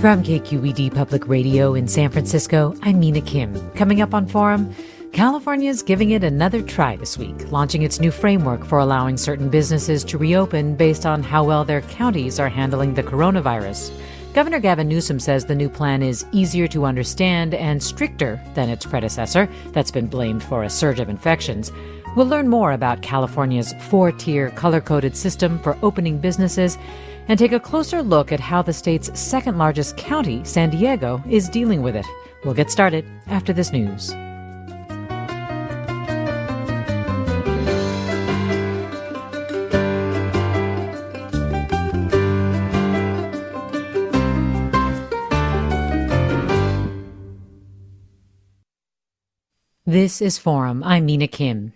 [0.00, 3.70] From KQED Public Radio in San Francisco, I'm Mina Kim.
[3.72, 4.74] Coming up on Forum,
[5.12, 10.02] California's giving it another try this week, launching its new framework for allowing certain businesses
[10.04, 13.92] to reopen based on how well their counties are handling the coronavirus.
[14.32, 18.86] Governor Gavin Newsom says the new plan is easier to understand and stricter than its
[18.86, 21.70] predecessor, that's been blamed for a surge of infections.
[22.16, 26.78] We'll learn more about California's four tier color coded system for opening businesses
[27.30, 31.48] and take a closer look at how the state's second largest county, San Diego, is
[31.48, 32.04] dealing with it.
[32.44, 34.10] We'll get started after this news.
[49.86, 50.82] This is Forum.
[50.82, 51.74] I'm Mina Kim.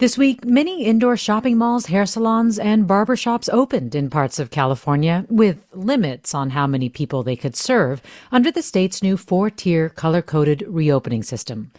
[0.00, 4.50] This week, many indoor shopping malls, hair salons, and barber shops opened in parts of
[4.50, 8.00] California with limits on how many people they could serve
[8.32, 11.70] under the state's new four tier color coded reopening system.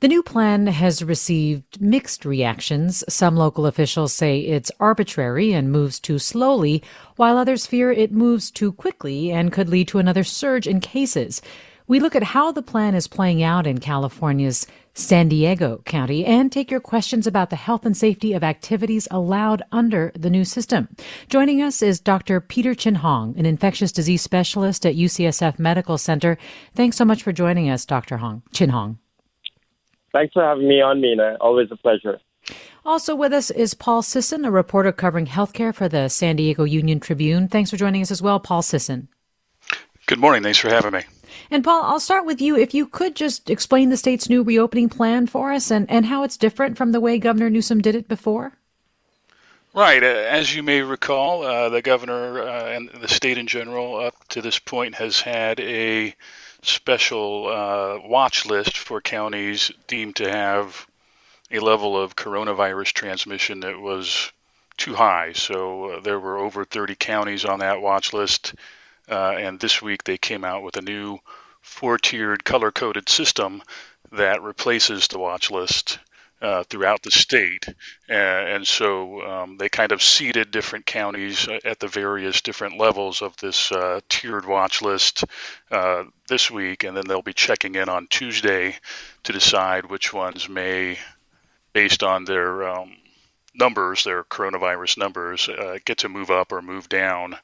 [0.00, 3.04] The new plan has received mixed reactions.
[3.10, 6.82] Some local officials say it's arbitrary and moves too slowly,
[7.16, 11.42] while others fear it moves too quickly and could lead to another surge in cases.
[11.88, 16.50] We look at how the plan is playing out in California's San Diego County and
[16.50, 20.88] take your questions about the health and safety of activities allowed under the new system.
[21.28, 22.40] Joining us is Dr.
[22.40, 26.38] Peter Chin Hong, an infectious disease specialist at UCSF Medical Center.
[26.74, 28.16] Thanks so much for joining us, Dr.
[28.16, 28.98] Hong, Chin Hong.
[30.12, 31.36] Thanks for having me on, Mina.
[31.42, 32.18] Always a pleasure.
[32.86, 37.00] Also with us is Paul Sisson, a reporter covering healthcare for the San Diego Union
[37.00, 37.48] Tribune.
[37.48, 39.08] Thanks for joining us as well, Paul Sisson.
[40.06, 40.42] Good morning.
[40.42, 41.02] Thanks for having me.
[41.50, 42.56] And Paul, I'll start with you.
[42.56, 46.22] If you could just explain the state's new reopening plan for us and, and how
[46.22, 48.54] it's different from the way Governor Newsom did it before.
[49.74, 50.02] Right.
[50.02, 54.14] Uh, as you may recall, uh, the governor uh, and the state in general up
[54.28, 56.14] to this point has had a
[56.62, 60.86] special uh, watch list for counties deemed to have
[61.50, 64.32] a level of coronavirus transmission that was
[64.76, 65.32] too high.
[65.34, 68.54] So uh, there were over 30 counties on that watch list.
[69.08, 71.18] Uh, and this week they came out with a new
[71.62, 73.62] four-tiered color-coded system
[74.12, 75.98] that replaces the watch list
[76.42, 77.66] uh, throughout the state.
[78.08, 83.22] Uh, and so um, they kind of seeded different counties at the various different levels
[83.22, 85.24] of this uh, tiered watch list
[85.70, 86.84] uh, this week.
[86.84, 88.76] And then they'll be checking in on Tuesday
[89.24, 90.98] to decide which ones may,
[91.72, 92.92] based on their um,
[93.54, 97.36] numbers, their coronavirus numbers, uh, get to move up or move down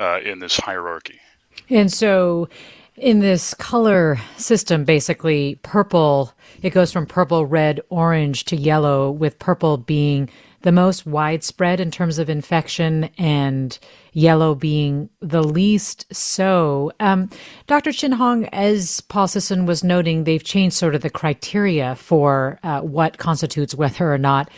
[0.00, 1.20] uh, in this hierarchy.
[1.68, 2.48] And so,
[2.96, 6.32] in this color system, basically, purple,
[6.62, 10.28] it goes from purple, red, orange to yellow, with purple being
[10.62, 13.78] the most widespread in terms of infection and
[14.12, 16.92] yellow being the least so.
[17.00, 17.30] Um,
[17.66, 17.92] Dr.
[17.92, 22.80] Chin Hong, as Paul Sisson was noting, they've changed sort of the criteria for uh,
[22.80, 24.50] what constitutes whether or not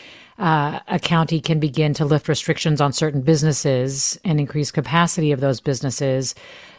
[0.43, 5.41] uh, a county can begin to lift restrictions on certain businesses and increase capacity of
[5.41, 6.35] those businesses.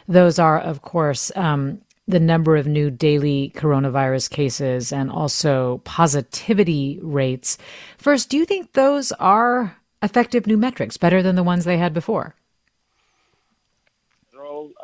[0.06, 6.98] Those are, of course, um, the number of new daily coronavirus cases and also positivity
[7.02, 7.56] rates.
[7.96, 11.94] First, do you think those are effective new metrics, better than the ones they had
[11.94, 12.34] before?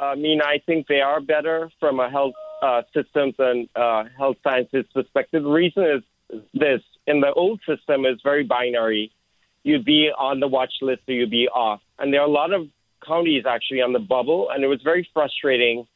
[0.00, 4.38] I mean, I think they are better from a health uh, systems and uh, health
[4.42, 5.42] sciences perspective.
[5.42, 6.02] The reason is
[6.54, 9.12] this: in the old system, is very binary.
[9.62, 12.52] You'd be on the watch list or you'd be off, and there are a lot
[12.52, 12.68] of
[13.06, 15.86] counties actually on the bubble, and it was very frustrating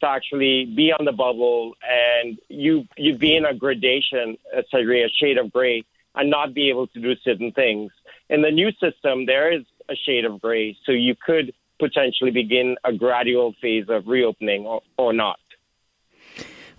[0.00, 5.02] to actually be on the bubble and you you'd be in a gradation, uh, essentially
[5.02, 7.90] a shade of gray, and not be able to do certain things.
[8.28, 12.76] In the new system, there is a shade of gray, so you could potentially begin
[12.84, 15.38] a gradual phase of reopening or, or not.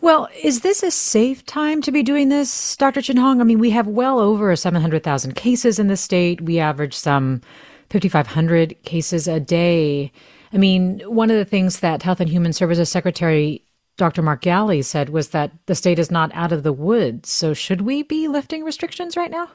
[0.05, 3.01] Well, is this a safe time to be doing this, Dr.
[3.01, 3.41] Chin Hong?
[3.41, 6.41] I mean, we have well over 700,000 cases in the state.
[6.41, 7.41] We average some
[7.89, 10.11] 5,500 cases a day.
[10.53, 13.63] I mean, one of the things that Health and Human Services Secretary
[13.97, 14.21] Dr.
[14.21, 17.31] Mark Ghaly said was that the state is not out of the woods.
[17.31, 19.49] So, should we be lifting restrictions right now?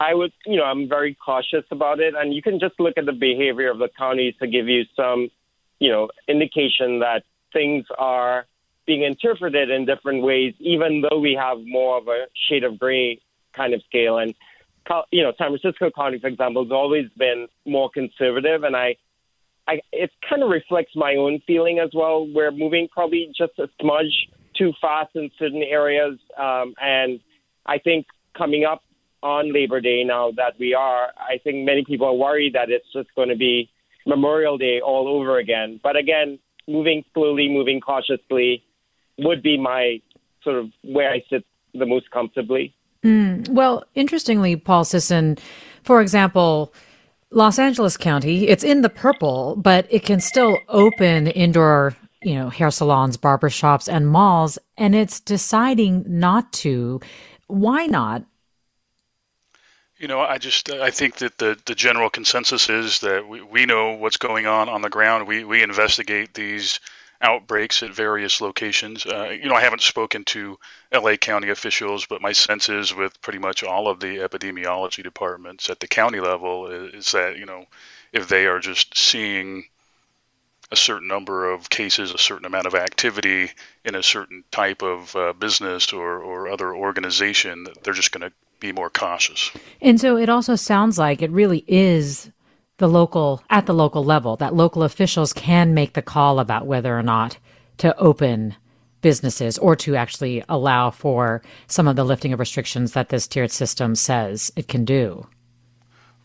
[0.00, 2.14] I would, you know, I'm very cautious about it.
[2.16, 5.30] And you can just look at the behavior of the counties to give you some,
[5.78, 7.22] you know, indication that
[7.52, 8.46] things are
[8.86, 13.20] being interpreted in different ways, even though we have more of a shade of gray
[13.52, 14.18] kind of scale.
[14.18, 14.34] And,
[15.10, 18.62] you know, San Francisco County, for example, has always been more conservative.
[18.64, 18.96] And I,
[19.66, 22.26] I, it kind of reflects my own feeling as well.
[22.26, 26.18] We're moving probably just a smudge too fast in certain areas.
[26.38, 27.20] Um, and
[27.64, 28.82] I think coming up
[29.22, 32.92] on Labor Day now that we are, I think many people are worried that it's
[32.92, 33.70] just going to be
[34.06, 35.80] Memorial Day all over again.
[35.82, 36.38] But again,
[36.68, 38.62] moving slowly, moving cautiously
[39.18, 40.00] would be my
[40.42, 41.44] sort of where I sit
[41.74, 42.74] the most comfortably.
[43.02, 45.36] Mm, well, interestingly, Paul Sisson,
[45.82, 46.72] for example,
[47.30, 52.48] Los Angeles County, it's in the purple, but it can still open indoor, you know,
[52.48, 57.00] hair salons, barber shops, and malls, and it's deciding not to.
[57.46, 58.24] Why not?
[59.98, 63.66] You know, I just I think that the, the general consensus is that we, we
[63.66, 65.28] know what's going on on the ground.
[65.28, 66.80] We we investigate these
[67.24, 69.06] outbreaks at various locations.
[69.06, 70.58] Uh, you know, I haven't spoken to
[70.92, 75.70] LA County officials, but my sense is with pretty much all of the epidemiology departments
[75.70, 77.64] at the county level is, that you know
[78.12, 79.64] if they are just seeing
[80.70, 83.50] a certain number of cases, a certain amount of activity
[83.84, 88.34] in a certain type of uh, business or, or other organization, they're just going to
[88.60, 89.50] be more cautious.
[89.80, 92.30] And so it also sounds like it really is
[92.78, 96.98] the local, at the local level, that local officials can make the call about whether
[96.98, 97.38] or not
[97.78, 98.56] to open
[99.00, 103.50] businesses or to actually allow for some of the lifting of restrictions that this tiered
[103.50, 105.26] system says it can do.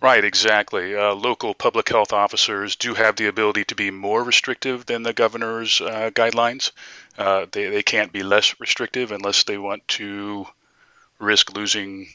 [0.01, 0.95] Right, exactly.
[0.95, 5.11] Uh, local public health officers do have the ability to be more restrictive than the
[5.11, 6.71] governor's uh, guidelines.
[7.17, 10.45] Uh, they, they can't be less restrictive unless they want to
[11.19, 12.07] risk losing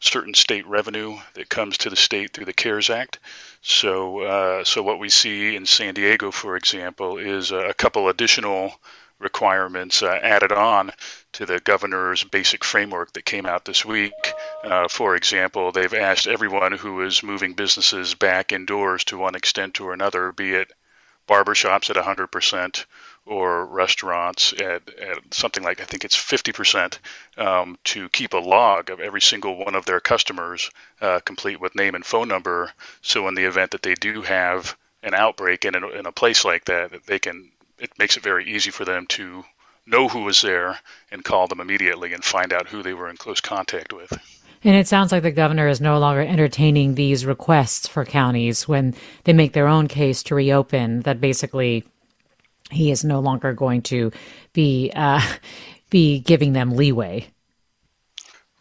[0.00, 3.18] certain state revenue that comes to the state through the CARES Act.
[3.62, 8.72] So, uh, so what we see in San Diego, for example, is a couple additional
[9.18, 10.92] requirements uh, added on
[11.32, 14.12] to the governor's basic framework that came out this week.
[14.62, 19.80] Uh, for example, they've asked everyone who is moving businesses back indoors to one extent
[19.80, 20.72] or another, be it
[21.28, 22.84] barbershops at 100%,
[23.28, 26.98] or restaurants at, at something like I think it's 50%
[27.36, 30.70] um, to keep a log of every single one of their customers,
[31.00, 32.70] uh, complete with name and phone number.
[33.02, 36.44] So in the event that they do have an outbreak in a, in a place
[36.44, 39.44] like that, they can it makes it very easy for them to
[39.86, 40.78] know who was there
[41.10, 44.12] and call them immediately and find out who they were in close contact with.
[44.64, 48.94] And it sounds like the governor is no longer entertaining these requests for counties when
[49.24, 51.02] they make their own case to reopen.
[51.02, 51.84] That basically
[52.70, 54.12] he is no longer going to
[54.52, 55.20] be uh,
[55.90, 57.26] be giving them leeway.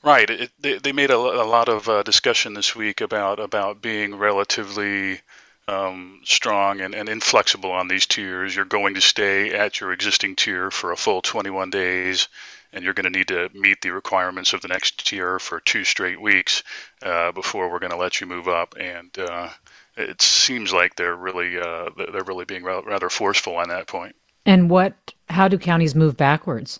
[0.04, 0.30] Right.
[0.30, 4.16] It, they, they made a, a lot of uh, discussion this week about about being
[4.16, 5.20] relatively
[5.68, 8.56] um, strong and, and inflexible on these tiers.
[8.56, 12.30] You're going to stay at your existing tier for a full 21 days,
[12.72, 15.84] and you're going to need to meet the requirements of the next tier for two
[15.84, 16.64] straight weeks
[17.02, 18.76] uh, before we're going to let you move up.
[18.80, 19.50] And uh,
[19.98, 24.16] it seems like they're really uh, they're really being rather forceful on that point.
[24.46, 24.94] And what?
[25.30, 26.80] How do counties move backwards?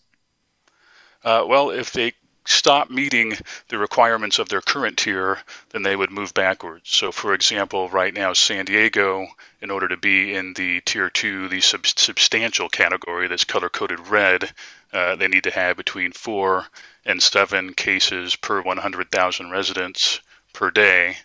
[1.24, 2.14] Uh, well, if they
[2.46, 3.34] stop meeting
[3.68, 5.38] the requirements of their current tier,
[5.72, 6.90] then they would move backwards.
[6.90, 9.28] So, for example, right now, San Diego,
[9.62, 14.08] in order to be in the tier two, the sub- substantial category that's color coded
[14.08, 14.50] red,
[14.94, 16.66] uh, they need to have between four
[17.06, 20.22] and seven cases per 100,000 residents
[20.54, 21.18] per day.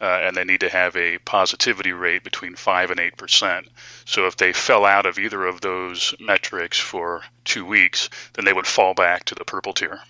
[0.00, 3.66] Uh, and they need to have a positivity rate between 5 and 8%.
[4.04, 8.52] So if they fell out of either of those metrics for two weeks, then they
[8.52, 10.00] would fall back to the purple tier.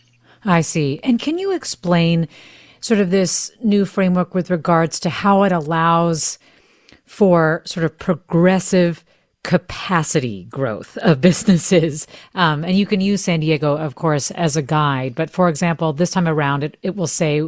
[0.45, 1.00] I see.
[1.02, 2.28] And can you explain
[2.80, 6.38] sort of this new framework with regards to how it allows
[7.07, 9.04] for sort of progressive
[9.42, 12.07] capacity growth of businesses.
[12.35, 15.14] Um, and you can use San Diego, of course, as a guide.
[15.14, 17.42] But for example, this time around, it, it will say,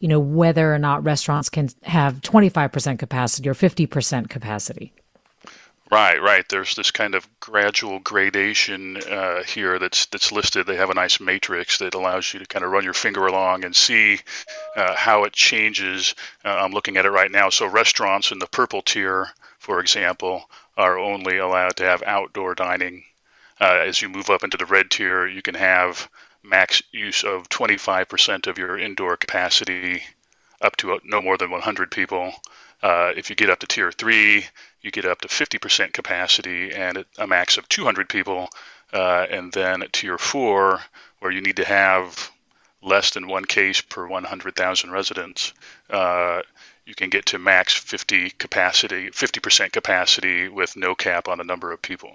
[0.00, 4.92] you know, whether or not restaurants can have 25% capacity or 50% capacity.
[5.90, 6.48] Right, right.
[6.48, 10.66] There's this kind of gradual gradation uh, here that's that's listed.
[10.66, 13.64] They have a nice matrix that allows you to kind of run your finger along
[13.64, 14.20] and see
[14.76, 16.14] uh, how it changes.
[16.44, 17.50] Uh, I'm looking at it right now.
[17.50, 19.26] So restaurants in the purple tier,
[19.58, 23.02] for example, are only allowed to have outdoor dining.
[23.60, 26.08] Uh, as you move up into the red tier, you can have
[26.42, 30.02] max use of 25% of your indoor capacity
[30.60, 32.32] up to no more than 100 people.
[32.82, 34.44] Uh, if you get up to tier three,
[34.82, 38.48] you get up to 50% capacity and a max of 200 people.
[38.92, 40.80] Uh, and then tier four,
[41.20, 42.30] where you need to have
[42.82, 45.52] less than one case per 100,000 residents,
[45.90, 46.40] uh,
[46.86, 51.70] you can get to max 50 capacity, 50% capacity with no cap on the number
[51.72, 52.12] of people.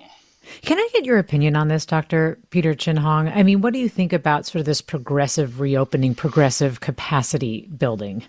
[0.61, 2.39] Can I get your opinion on this, Dr.
[2.49, 3.27] Peter Chin Hong?
[3.29, 8.23] I mean, what do you think about sort of this progressive reopening, progressive capacity building?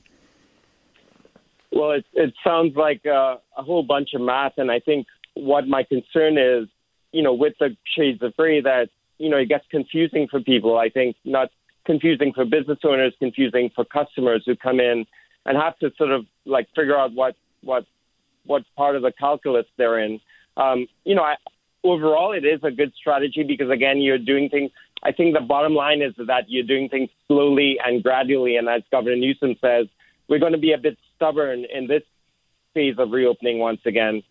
[1.72, 5.68] Well, it, it sounds like a, a whole bunch of math, and I think what
[5.68, 6.68] my concern is,
[7.12, 10.78] you know, with the shades of gray, that you know it gets confusing for people.
[10.78, 11.50] I think not
[11.84, 15.06] confusing for business owners, confusing for customers who come in
[15.44, 17.84] and have to sort of like figure out what what
[18.44, 20.20] what part of the calculus they're in.
[20.56, 21.36] Um, you know, I,
[21.90, 24.70] overall, it is a good strategy because again, you're doing things.
[25.02, 28.82] I think the bottom line is that you're doing things slowly and gradually, and as
[28.90, 29.86] Governor Newsom says,
[30.28, 32.02] we're going to be a bit stubborn in this
[32.74, 34.22] phase of reopening once again.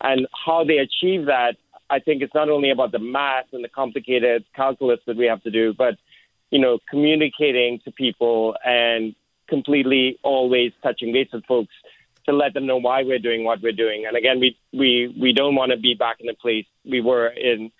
[0.00, 1.56] And how they achieve that,
[1.90, 5.42] I think it's not only about the math and the complicated calculus that we have
[5.42, 5.94] to do, but
[6.50, 9.14] you know, communicating to people and
[9.48, 11.72] completely always touching base with folks
[12.26, 14.04] to let them know why we're doing what we're doing.
[14.06, 17.28] And again, we we we don't want to be back in the place we were
[17.28, 17.70] in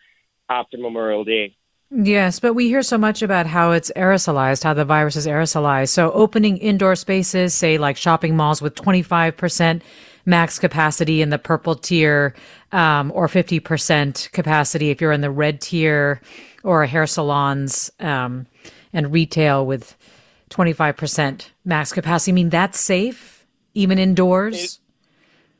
[0.48, 1.56] after Memorial Day.
[1.90, 5.90] Yes, but we hear so much about how it's aerosolized, how the virus is aerosolized.
[5.90, 9.80] So opening indoor spaces, say like shopping malls with 25%
[10.26, 12.34] max capacity in the purple tier,
[12.72, 16.20] um, or 50% capacity if you're in the red tier,
[16.64, 18.46] or hair salons um,
[18.92, 19.96] and retail with
[20.50, 22.32] 25% max capacity.
[22.32, 23.33] I mean, that's safe,
[23.74, 24.80] even indoors?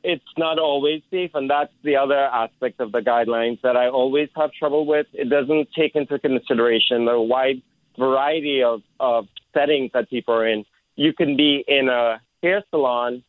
[0.03, 3.89] It, it's not always safe, and that's the other aspect of the guidelines that I
[3.89, 5.07] always have trouble with.
[5.13, 7.63] It doesn't take into consideration the wide
[7.99, 10.65] variety of, of settings that people are in.
[10.97, 13.25] You can be in a hair salon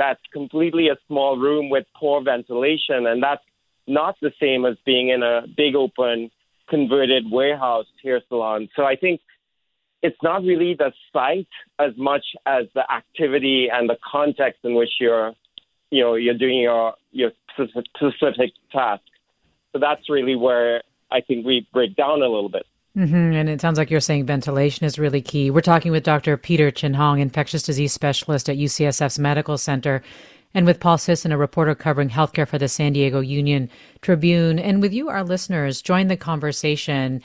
[0.00, 3.42] that's completely a small room with poor ventilation, and that's
[3.86, 6.30] not the same as being in a big open
[6.68, 8.68] converted warehouse hair salon.
[8.76, 9.20] So I think
[10.02, 14.90] it's not really the site as much as the activity and the context in which
[14.98, 15.32] you're,
[15.90, 19.02] you know, you're doing your your specific task.
[19.72, 22.66] So that's really where I think we break down a little bit.
[22.96, 23.14] Mm-hmm.
[23.14, 25.50] And it sounds like you're saying ventilation is really key.
[25.50, 26.36] We're talking with Dr.
[26.36, 30.02] Peter Chin Hong, infectious disease specialist at UCSF's Medical Center,
[30.54, 33.70] and with Paul Sisson, a reporter covering healthcare for the San Diego Union
[34.02, 34.58] Tribune.
[34.58, 37.22] And with you, our listeners, join the conversation.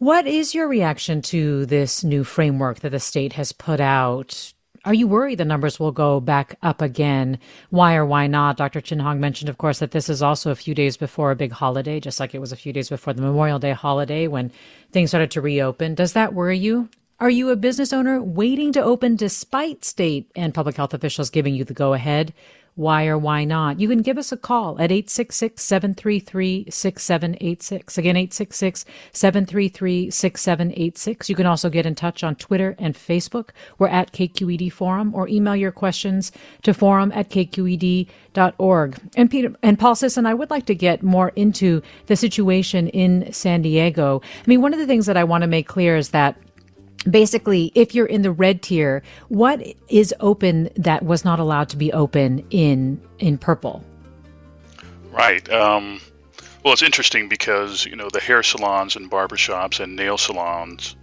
[0.00, 4.54] What is your reaction to this new framework that the state has put out?
[4.86, 7.38] Are you worried the numbers will go back up again?
[7.68, 8.56] Why or why not?
[8.56, 8.80] Dr.
[8.80, 11.52] Chin Hong mentioned, of course, that this is also a few days before a big
[11.52, 14.50] holiday, just like it was a few days before the Memorial Day holiday when
[14.90, 15.94] things started to reopen.
[15.94, 16.88] Does that worry you?
[17.18, 21.54] Are you a business owner waiting to open despite state and public health officials giving
[21.54, 22.32] you the go ahead?
[22.74, 27.98] Why or why not, you can give us a call at 866 733 6786.
[27.98, 31.28] Again, 866 733 6786.
[31.28, 33.50] You can also get in touch on Twitter and Facebook.
[33.78, 38.98] We're at KQED Forum or email your questions to forum at kqed.org.
[39.16, 43.32] And Peter and Paul Sisson, I would like to get more into the situation in
[43.32, 44.22] San Diego.
[44.24, 46.36] I mean, one of the things that I want to make clear is that
[47.08, 51.76] basically if you're in the red tier what is open that was not allowed to
[51.76, 53.84] be open in in purple?
[55.10, 56.00] Right um,
[56.64, 60.96] well it's interesting because you know the hair salons and barbershops and nail salons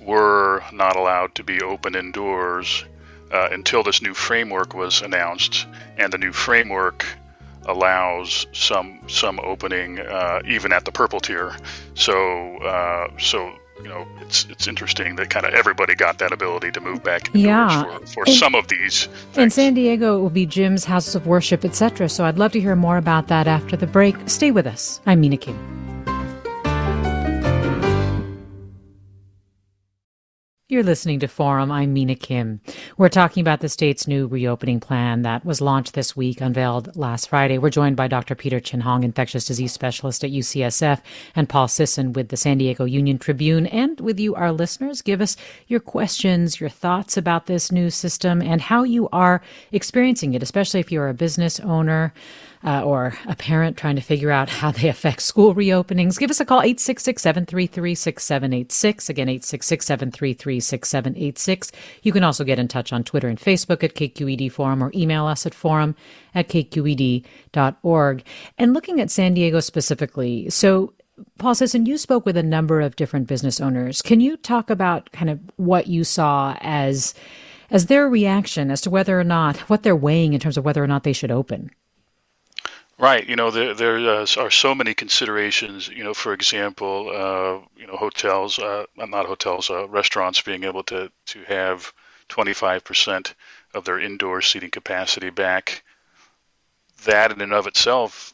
[0.00, 2.84] were not allowed to be open indoors
[3.30, 5.66] uh, until this new framework was announced
[5.96, 7.06] and the new framework
[7.66, 11.54] allows some some opening uh, even at the purple tier.
[11.94, 16.70] So uh, so you know, it's it's interesting that kind of everybody got that ability
[16.72, 17.82] to move back Yeah.
[17.98, 19.08] for, for some of these.
[19.36, 19.50] In.
[19.50, 22.08] San Diego, it will be gyms, houses of worship, etc.
[22.08, 24.16] So I'd love to hear more about that after the break.
[24.26, 25.00] Stay with us.
[25.06, 25.58] I'm Mina Kim.
[30.72, 31.70] You're listening to Forum.
[31.70, 32.62] I'm Mina Kim.
[32.96, 37.28] We're talking about the state's new reopening plan that was launched this week, unveiled last
[37.28, 37.58] Friday.
[37.58, 38.34] We're joined by Dr.
[38.34, 41.02] Peter Chin Hong, infectious disease specialist at UCSF,
[41.36, 45.02] and Paul Sisson with the San Diego Union Tribune, and with you, our listeners.
[45.02, 45.36] Give us
[45.66, 50.80] your questions, your thoughts about this new system, and how you are experiencing it, especially
[50.80, 52.14] if you're a business owner
[52.64, 56.18] uh, or a parent trying to figure out how they affect school reopenings.
[56.18, 59.08] Give us a call, 866 733 6786.
[59.08, 61.72] Again, 866 733 6786.
[62.02, 65.26] You can also get in touch on Twitter and Facebook at KQED Forum or email
[65.26, 65.94] us at forum
[66.34, 68.24] at kqed.org.
[68.58, 70.92] And looking at San Diego specifically, so
[71.38, 74.02] Paul Sisson, you spoke with a number of different business owners.
[74.02, 77.14] Can you talk about kind of what you saw as
[77.70, 80.84] as their reaction as to whether or not what they're weighing in terms of whether
[80.84, 81.70] or not they should open?
[82.98, 83.26] Right.
[83.28, 85.88] You know, there there uh, are so many considerations.
[85.88, 90.84] You know, for example, uh, you know, hotels, uh, not hotels, uh, restaurants being able
[90.84, 91.92] to to have
[92.28, 93.34] 25%
[93.74, 95.82] of their indoor seating capacity back.
[97.04, 98.32] That in and of itself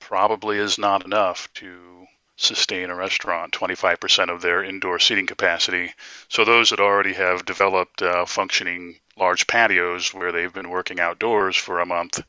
[0.00, 5.94] probably is not enough to sustain a restaurant 25% of their indoor seating capacity.
[6.28, 11.56] So those that already have developed uh, functioning large patios where they've been working outdoors
[11.56, 12.20] for a month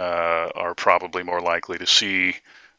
[0.00, 2.34] are probably more likely to see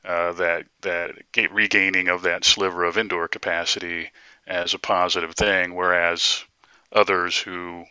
[0.06, 4.12] uh, that that ga- regaining of that sliver of indoor capacity
[4.46, 6.44] as a positive thing, whereas
[6.92, 7.86] others who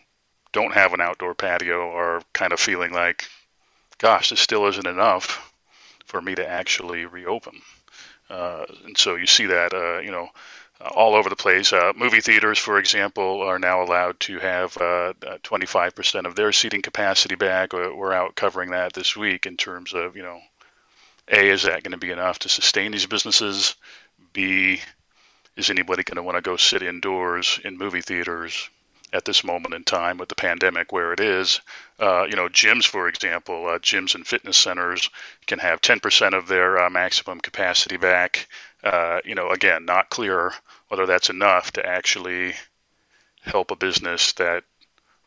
[0.52, 3.28] don't have an outdoor patio are kind of feeling like,
[3.98, 5.52] gosh, this still isn't enough
[6.04, 7.60] for me to actually reopen.
[8.28, 10.28] Uh, and so you see that, uh, you know,
[10.90, 11.72] all over the place.
[11.72, 15.12] Uh, movie theaters, for example, are now allowed to have uh,
[15.42, 17.72] 25% of their seating capacity back.
[17.72, 20.40] We're we're out covering that this week in terms of, you know,
[21.28, 23.74] A, is that going to be enough to sustain these businesses?
[24.32, 24.80] B,
[25.56, 28.70] is anybody going to want to go sit indoors in movie theaters
[29.12, 31.60] at this moment in time with the pandemic where it is?
[31.98, 35.10] Uh, you know, gyms, for example, uh, gyms and fitness centers
[35.46, 38.48] can have 10% of their uh, maximum capacity back.
[38.82, 40.52] Uh, you know, again, not clear
[40.88, 42.54] whether that's enough to actually
[43.42, 44.64] help a business that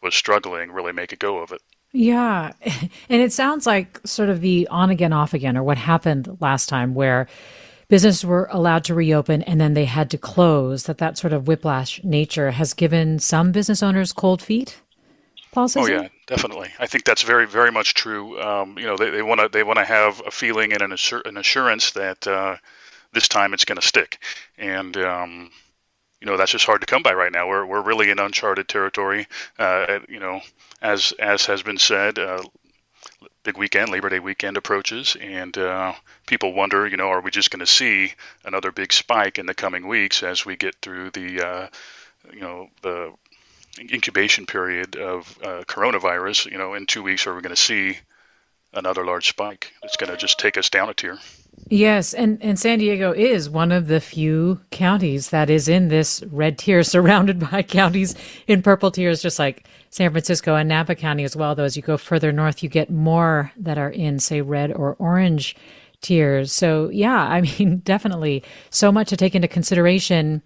[0.01, 1.61] was struggling really make a go of it.
[1.91, 2.53] Yeah.
[3.07, 6.67] And it sounds like sort of the on again, off again, or what happened last
[6.67, 7.27] time where
[7.87, 11.47] businesses were allowed to reopen and then they had to close, that that sort of
[11.47, 14.81] whiplash nature has given some business owners cold feet.
[15.51, 16.69] Paul Sisson Oh yeah, definitely.
[16.79, 18.39] I think that's very, very much true.
[18.41, 21.21] Um, you know, they want to they want to have a feeling and an, assur-
[21.23, 22.57] an assurance that uh,
[23.13, 24.21] this time it's going to stick,
[24.57, 25.49] and um,
[26.19, 27.47] you know that's just hard to come by right now.
[27.47, 29.27] We're we're really in uncharted territory.
[29.57, 30.41] Uh, you know,
[30.81, 32.43] as as has been said, uh,
[33.45, 35.93] big weekend, Labor Day weekend approaches, and uh,
[36.25, 38.11] people wonder, you know, are we just going to see
[38.43, 41.67] another big spike in the coming weeks as we get through the, uh,
[42.33, 43.13] you know, the
[43.79, 46.51] incubation period of uh, coronavirus?
[46.51, 47.97] You know, in two weeks, are we going to see
[48.73, 49.71] another large spike?
[49.83, 51.19] It's going to just take us down a tier.
[51.69, 56.23] Yes, and, and San Diego is one of the few counties that is in this
[56.31, 58.15] red tier, surrounded by counties
[58.47, 61.55] in purple tiers, just like San Francisco and Napa County as well.
[61.55, 64.95] Though as you go further north, you get more that are in, say, red or
[64.95, 65.55] orange
[66.01, 66.51] tiers.
[66.51, 70.41] So, yeah, I mean, definitely so much to take into consideration.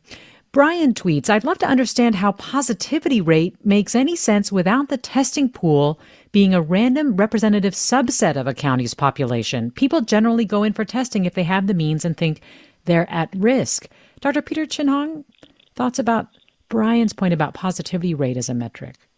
[0.52, 5.50] Brian tweets, I'd love to understand how positivity rate makes any sense without the testing
[5.50, 6.00] pool
[6.32, 9.72] being a random representative subset of a county's population.
[9.72, 12.42] People generally go in for testing if they have the means and think
[12.86, 13.88] they're at risk.
[14.22, 14.44] Dr.
[14.44, 15.26] Peter Chin Hong,
[15.74, 16.28] thoughts about
[16.70, 19.09] Brian's point about positivity rate as a metric?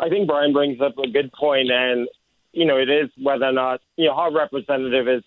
[0.00, 2.08] I think Brian brings up a good point, and
[2.52, 5.22] you know, it is whether or not you know how representative is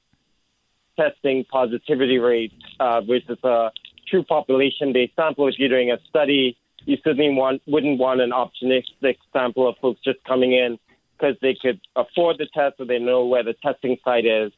[0.99, 3.69] testing positivity rate uh, versus a
[4.09, 5.47] true population-based sample.
[5.47, 10.01] If you're doing a study, you certainly want wouldn't want an optimistic sample of folks
[10.03, 10.79] just coming in
[11.15, 14.51] because they could afford the test or they know where the testing site is.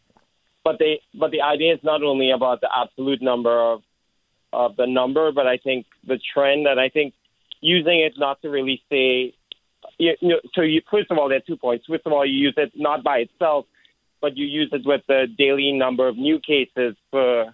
[0.64, 3.82] But they, but the idea is not only about the absolute number of
[4.54, 7.14] of the number, but I think the trend, and I think
[7.60, 9.35] using it not to really say
[9.98, 11.86] you, you know, so you, first of all, there are two points.
[11.88, 13.66] First of all, you use it not by itself,
[14.22, 17.54] but you use it with the daily number of new cases per,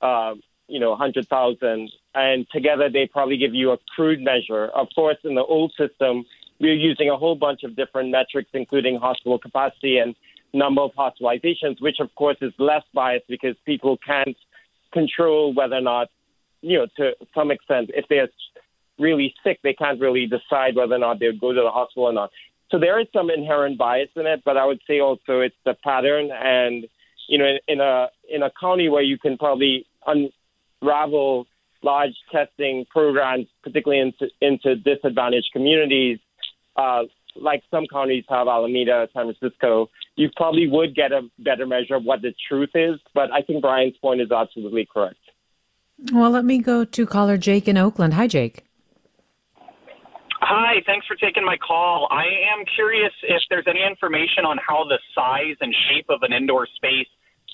[0.00, 0.34] uh,
[0.68, 1.90] you know, 100,000.
[2.14, 4.66] And together they probably give you a crude measure.
[4.66, 6.24] Of course, in the old system,
[6.60, 10.14] we were using a whole bunch of different metrics, including hospital capacity and
[10.52, 14.36] number of hospitalizations, which of course is less biased because people can't
[14.92, 16.08] control whether or not
[16.66, 18.28] you know, to some extent, if they're
[18.98, 22.12] really sick, they can't really decide whether or not they'll go to the hospital or
[22.12, 22.30] not.
[22.70, 25.74] So there is some inherent bias in it, but I would say also it's the
[25.84, 26.30] pattern.
[26.32, 26.86] And
[27.28, 31.46] you know, in, in a in a county where you can probably unravel
[31.82, 36.18] large testing programs, particularly into into disadvantaged communities,
[36.76, 37.02] uh,
[37.36, 42.04] like some counties have Alameda, San Francisco, you probably would get a better measure of
[42.04, 42.98] what the truth is.
[43.14, 45.18] But I think Brian's point is absolutely correct.
[46.12, 48.14] Well, let me go to caller Jake in Oakland.
[48.14, 48.65] Hi, Jake.
[50.40, 52.08] Hi, thanks for taking my call.
[52.10, 56.32] I am curious if there's any information on how the size and shape of an
[56.32, 57.08] indoor space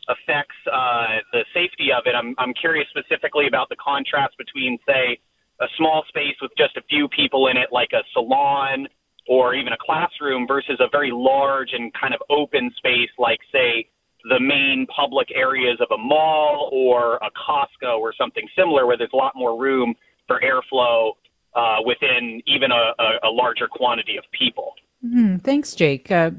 [0.08, 2.14] affects uh, the safety of it.
[2.18, 5.18] I'm, I'm curious specifically about the contrast between, say,
[5.60, 8.88] a small space with just a few people in it, like a salon
[9.28, 13.86] or even a classroom, versus a very large and kind of open space, like, say,
[14.28, 19.14] the main public areas of a mall or a Costco or something similar, where there's
[19.14, 19.94] a lot more room
[20.26, 21.12] for airflow
[21.54, 24.74] uh, within even a, a, a, larger quantity of people.
[25.04, 26.10] Mm, thanks, Jake.
[26.10, 26.30] Uh,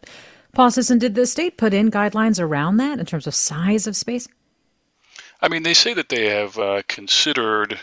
[0.53, 3.95] Paul Sisson, did the state put in guidelines around that in terms of size of
[3.95, 4.27] space?
[5.41, 7.79] I mean, they say that they have uh, considered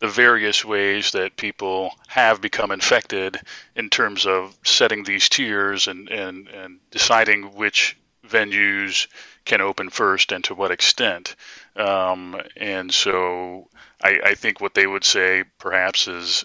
[0.00, 3.40] the various ways that people have become infected
[3.76, 9.06] in terms of setting these tiers and, and, and deciding which venues
[9.44, 11.36] can open first and to what extent.
[11.76, 13.68] Um, and so
[14.02, 16.44] I, I, think what they would say perhaps is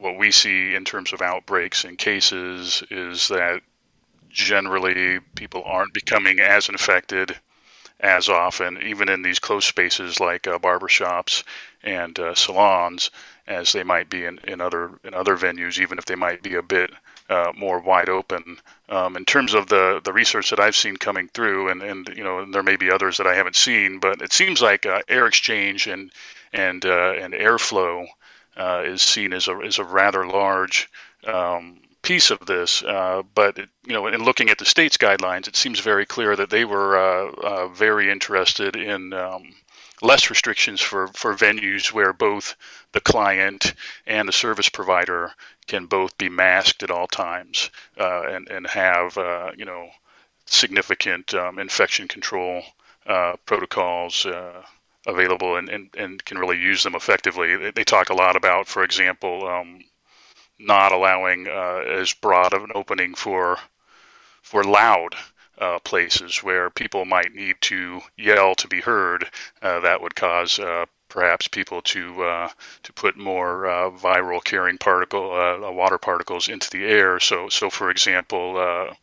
[0.00, 3.60] what we see in terms of outbreaks and cases is that
[4.30, 7.36] generally people aren't becoming as infected
[7.98, 11.44] as often, even in these close spaces like uh, barbershops
[11.82, 13.10] and uh, salons,
[13.46, 16.54] as they might be in, in other in other venues, even if they might be
[16.54, 16.90] a bit
[17.28, 18.58] uh, more wide open.
[18.88, 22.24] Um, in terms of the, the research that I've seen coming through, and, and you
[22.24, 25.02] know, and there may be others that I haven't seen, but it seems like uh,
[25.06, 26.10] air exchange and
[26.54, 28.06] and uh, and airflow
[28.60, 30.90] uh, is seen as a as a rather large
[31.26, 32.82] um, piece of this.
[32.82, 36.50] Uh, but you know, in looking at the state's guidelines, it seems very clear that
[36.50, 39.54] they were uh, uh, very interested in um,
[40.02, 42.54] less restrictions for for venues where both
[42.92, 43.72] the client
[44.06, 45.32] and the service provider
[45.66, 49.88] can both be masked at all times uh, and and have uh, you know
[50.44, 52.62] significant um, infection control
[53.46, 54.26] protocols
[55.06, 57.56] available and, and, and can really use them effectively.
[57.56, 59.80] They, they talk a lot about, for example, um,
[60.58, 63.58] not allowing uh, as broad of an opening for
[64.42, 65.14] for loud
[65.58, 69.28] uh, places where people might need to yell to be heard.
[69.62, 72.48] Uh, that would cause uh, perhaps people to uh,
[72.82, 75.30] to put more uh, viral carrying particle
[75.72, 77.20] water particles into the air.
[77.20, 78.94] So so for example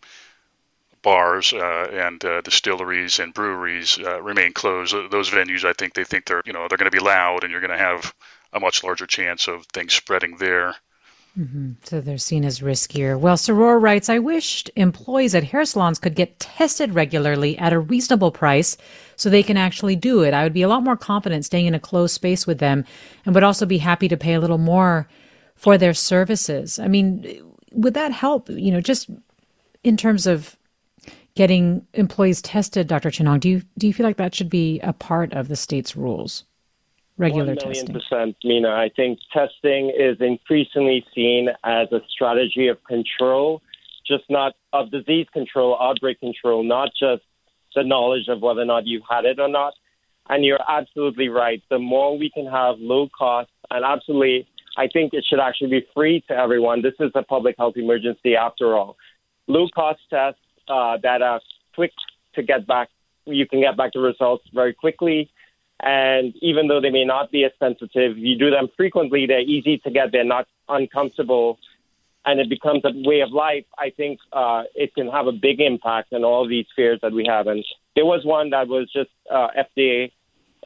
[1.08, 4.93] bars uh, and uh, distilleries and breweries uh, remain closed.
[5.10, 7.52] Those venues, I think, they think they're you know they're going to be loud, and
[7.52, 8.13] you're going to have
[8.52, 10.76] a much larger chance of things spreading there.
[11.39, 11.74] Mm-hmm.
[11.84, 13.17] So they're seen as riskier.
[13.17, 17.80] Well, Soror writes, I wished employees at hair salons could get tested regularly at a
[17.80, 18.76] reasonable price
[19.15, 20.34] so they can actually do it.
[20.34, 22.86] I would be a lot more confident staying in a closed space with them
[23.24, 25.08] and would also be happy to pay a little more
[25.56, 26.80] for their services.
[26.80, 27.39] I mean,
[27.72, 29.08] would that help, you know, just
[29.84, 30.57] in terms of
[31.38, 33.12] getting employees tested, Dr.
[33.12, 35.56] Chin Hong, do you do you feel like that should be a part of the
[35.56, 36.43] state's rules?
[37.17, 37.93] Regular One million testing.
[37.93, 38.69] percent, Mina.
[38.69, 43.62] I think testing is increasingly seen as a strategy of control,
[44.06, 47.23] just not of disease control, outbreak control, not just
[47.76, 49.73] the knowledge of whether or not you've had it or not.
[50.30, 51.62] And you're absolutely right.
[51.69, 55.88] The more we can have low cost and absolutely, I think it should actually be
[55.93, 56.82] free to everyone.
[56.82, 58.97] This is a public health emergency after all.
[59.47, 61.41] Low cost tests uh, that are
[61.75, 61.93] quick
[62.36, 62.89] to get back.
[63.25, 65.30] You can get back the results very quickly.
[65.80, 69.77] And even though they may not be as sensitive, you do them frequently, they're easy
[69.80, 71.60] to get, they're not uncomfortable,
[72.25, 73.65] and it becomes a way of life.
[73.77, 77.25] I think uh, it can have a big impact on all these fears that we
[77.27, 77.45] have.
[77.45, 77.63] And
[77.95, 80.12] there was one that was just uh, FDA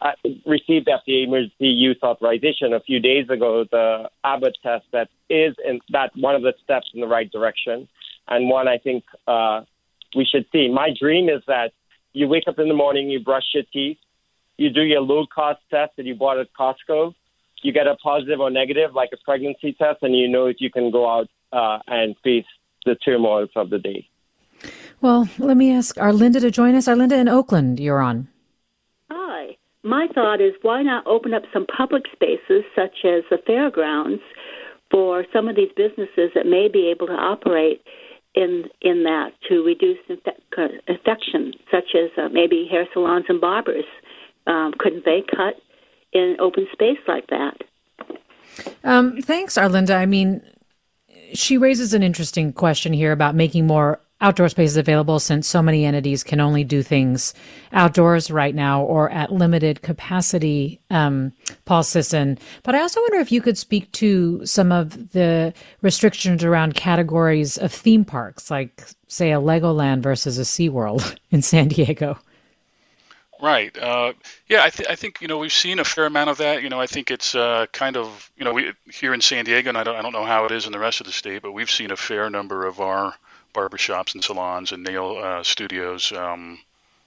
[0.01, 0.13] uh,
[0.47, 5.79] received FDA emergency use authorization a few days ago, the Abbott test that is in
[5.89, 7.87] that one of the steps in the right direction,
[8.27, 9.61] and one I think uh,
[10.15, 10.69] we should see.
[10.69, 11.71] My dream is that
[12.13, 13.97] you wake up in the morning, you brush your teeth,
[14.57, 17.13] you do your low cost test that you bought at Costco,
[17.63, 20.69] you get a positive or negative, like a pregnancy test, and you know if you
[20.69, 22.45] can go out uh, and face
[22.85, 24.07] the turmoils of the day.
[24.99, 26.87] Well, let me ask Arlinda to join us.
[26.87, 28.27] Arlinda in Oakland, you're on.
[29.09, 29.57] Hi.
[29.83, 34.21] My thought is why not open up some public spaces, such as the fairgrounds,
[34.91, 37.81] for some of these businesses that may be able to operate
[38.35, 43.85] in in that to reduce infec- infection, such as uh, maybe hair salons and barbers.
[44.47, 45.55] Um, couldn't they cut
[46.13, 47.57] in open space like that.
[48.83, 49.97] Um, thanks, Arlinda.
[49.97, 50.41] I mean,
[51.33, 55.83] she raises an interesting question here about making more outdoor spaces available since so many
[55.83, 57.33] entities can only do things
[57.73, 61.33] outdoors right now or at limited capacity, um,
[61.65, 62.37] Paul Sisson.
[62.63, 67.57] But I also wonder if you could speak to some of the restrictions around categories
[67.57, 72.17] of theme parks, like, say, a Legoland versus a SeaWorld in San Diego.
[73.41, 73.75] Right.
[73.75, 74.13] Uh,
[74.47, 76.61] yeah, I, th- I, think you know we've seen a fair amount of that.
[76.61, 79.69] You know, I think it's uh, kind of you know we here in San Diego,
[79.69, 81.41] and I don't I don't know how it is in the rest of the state,
[81.41, 83.15] but we've seen a fair number of our
[83.53, 86.59] barbershops and salons and nail uh, studios um,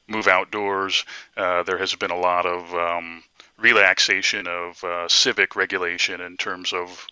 [0.09, 1.05] move outdoors.
[1.37, 3.23] Uh, there has been a lot of um,
[3.59, 7.07] relaxation of uh, civic regulation in terms of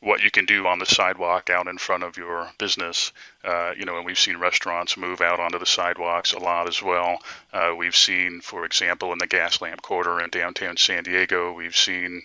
[0.00, 3.12] what you can do on the sidewalk out in front of your business.
[3.44, 6.82] Uh, you know, and we've seen restaurants move out onto the sidewalks a lot as
[6.82, 7.18] well.
[7.52, 12.22] Uh, we've seen, for example, in the Gaslamp Quarter in downtown San Diego, we've seen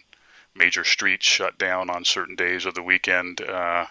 [0.55, 3.85] major streets shut down on certain days of the weekend uh,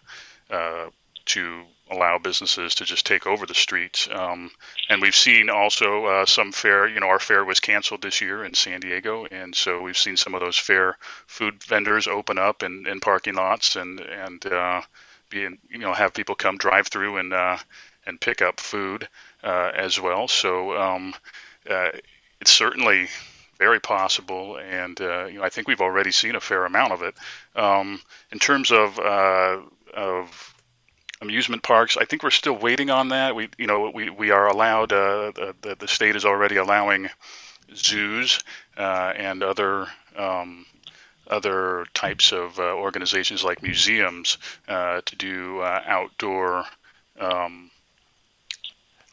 [0.50, 0.86] uh
[1.26, 4.08] to allow businesses to just take over the streets.
[4.10, 4.50] Um,
[4.88, 8.44] and we've seen also uh, some fair, you know, our fair was canceled this year
[8.44, 10.96] in San Diego, and so we've seen some of those fair
[11.26, 14.82] food vendors open up in, in parking lots and and uh,
[15.30, 17.56] being, you know, have people come drive through and uh,
[18.04, 19.08] and pick up food
[19.44, 20.28] uh, as well.
[20.28, 21.14] So um,
[21.68, 21.90] uh,
[22.40, 23.08] it's certainly
[23.58, 27.02] very possible, and uh, you know, I think we've already seen a fair amount of
[27.02, 27.14] it.
[27.54, 28.00] Um,
[28.32, 30.55] in terms of of
[31.20, 31.96] amusement parks.
[31.96, 33.34] I think we're still waiting on that.
[33.34, 34.92] We, you know, we, we are allowed.
[34.92, 37.08] Uh, the, the state is already allowing
[37.74, 38.42] zoos
[38.76, 40.66] uh, and other um,
[41.28, 46.64] other types of uh, organizations like museums uh, to do uh, outdoor
[47.18, 47.70] um,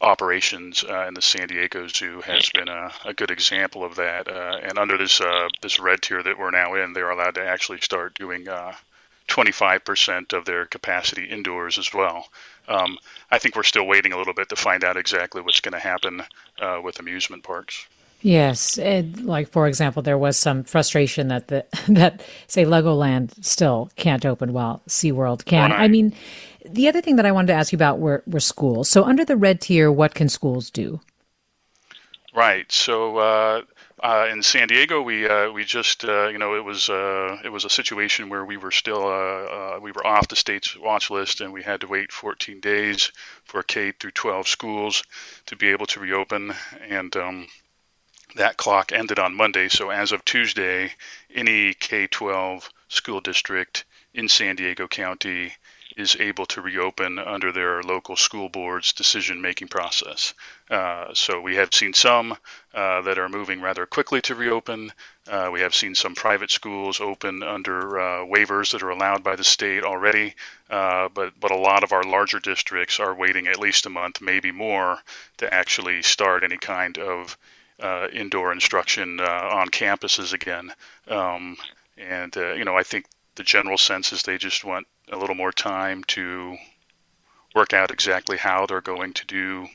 [0.00, 0.84] operations.
[0.84, 4.28] Uh, and the San Diego Zoo has been a, a good example of that.
[4.28, 5.20] and under this
[5.60, 8.46] this red tier that we're now in, they're allowed to actually start doing
[9.28, 12.28] 25% of their capacity indoors as well.
[12.68, 12.98] Um,
[13.30, 15.78] I think we're still waiting a little bit to find out exactly what's going to
[15.78, 16.22] happen
[16.60, 17.86] uh, with amusement parks.
[18.20, 23.90] Yes, it, like for example, there was some frustration that the that say Legoland still
[23.96, 25.70] can't open while SeaWorld can.
[25.70, 25.80] Right.
[25.80, 26.14] I mean,
[26.64, 28.88] the other thing that I wanted to ask you about were, were schools.
[28.88, 31.00] So under the red tier, what can schools do?
[32.34, 32.70] Right.
[32.72, 33.62] So uh,
[34.02, 37.48] uh, in San Diego, we uh, we just uh, you know it was uh, it
[37.50, 41.10] was a situation where we were still uh, uh, we were off the state's watch
[41.10, 43.12] list and we had to wait 14 days
[43.44, 45.02] for K through 12 schools
[45.46, 46.52] to be able to reopen
[46.88, 47.46] and um,
[48.36, 49.68] that clock ended on Monday.
[49.68, 50.92] So as of Tuesday,
[51.32, 55.52] any K-12 school district in San Diego County
[55.96, 60.34] is able to reopen under their local school board's decision making process.
[60.70, 62.32] Uh, so we have seen some
[62.74, 64.92] uh, that are moving rather quickly to reopen.
[65.28, 69.36] Uh, we have seen some private schools open under uh, waivers that are allowed by
[69.36, 70.34] the state already,
[70.70, 74.20] uh, but but a lot of our larger districts are waiting at least a month,
[74.20, 74.98] maybe more,
[75.36, 77.38] to actually start any kind of
[77.80, 80.72] uh, indoor instruction on campuses again.
[81.08, 81.56] Um,
[81.96, 85.52] and you know, I think the general sense is they just want a little more
[85.52, 86.56] time to
[87.54, 89.66] work out exactly how they're going to do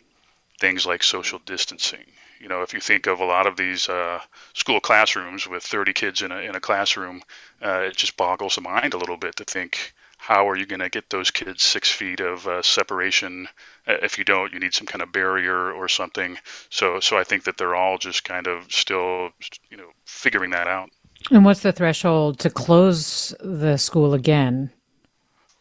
[0.59, 2.05] things like social distancing.
[2.39, 4.19] You know, if you think of a lot of these uh,
[4.53, 7.21] school classrooms with 30 kids in a, in a classroom,
[7.61, 10.81] uh, it just boggles the mind a little bit to think how are you going
[10.81, 13.47] to get those kids six feet of uh, separation?
[13.87, 16.37] Uh, if you don't, you need some kind of barrier or something.
[16.69, 19.29] So, so I think that they're all just kind of still,
[19.71, 20.89] you know, figuring that out.
[21.31, 24.71] And what's the threshold to close the school again?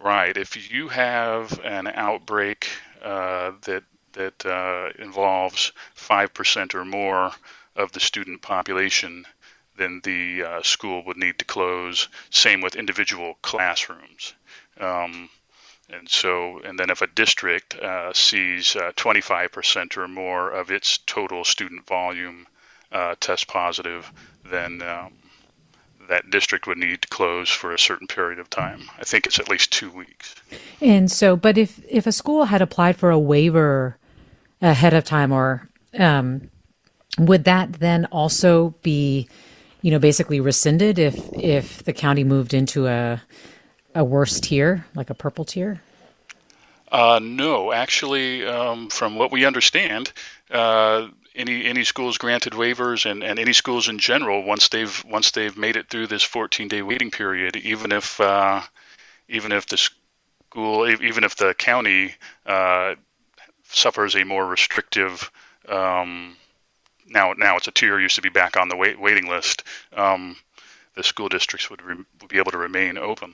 [0.01, 0.37] Right.
[0.37, 2.69] If you have an outbreak
[3.03, 7.33] uh, that that uh, involves five percent or more
[7.77, 9.27] of the student population,
[9.77, 12.09] then the uh, school would need to close.
[12.31, 14.35] Same with individual classrooms.
[14.79, 15.29] Um,
[15.91, 20.99] and so, and then if a district uh, sees 25% uh, or more of its
[20.99, 22.47] total student volume
[22.93, 24.11] uh, test positive,
[24.45, 25.13] then um,
[26.09, 28.89] that district would need to close for a certain period of time.
[28.99, 30.35] I think it's at least two weeks.
[30.81, 33.97] And so, but if if a school had applied for a waiver
[34.61, 35.69] ahead of time, or
[35.99, 36.51] um,
[37.19, 39.29] would that then also be,
[39.83, 43.23] you know, basically rescinded if if the county moved into a
[43.95, 45.81] a worse tier, like a purple tier?
[46.91, 50.11] Uh, no, actually, um, from what we understand,
[50.51, 55.31] uh, any any schools granted waivers and, and any schools in general once they've once
[55.31, 58.61] they've made it through this 14 day waiting period even if uh,
[59.29, 62.15] even if the school even if the county
[62.47, 62.95] uh,
[63.65, 65.31] suffers a more restrictive
[65.69, 66.37] um,
[67.07, 69.65] now now it's a tier used to be back on the wait, waiting list
[69.97, 70.37] um,
[70.99, 73.33] the school districts would, re- would be able to remain open.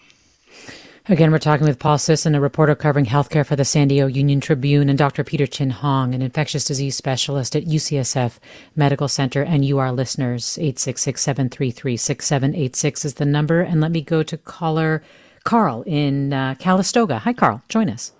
[1.06, 4.40] Again, we're talking with Paul Sisson, a reporter covering healthcare for the San Diego Union
[4.40, 5.22] Tribune, and Dr.
[5.22, 8.38] Peter Chin Hong, an infectious disease specialist at UCSF
[8.74, 9.42] Medical Center.
[9.42, 13.60] And you, our listeners, 866 733 6786 is the number.
[13.60, 15.02] And let me go to caller
[15.44, 17.18] Carl in uh, Calistoga.
[17.18, 17.62] Hi, Carl.
[17.68, 18.12] Join us.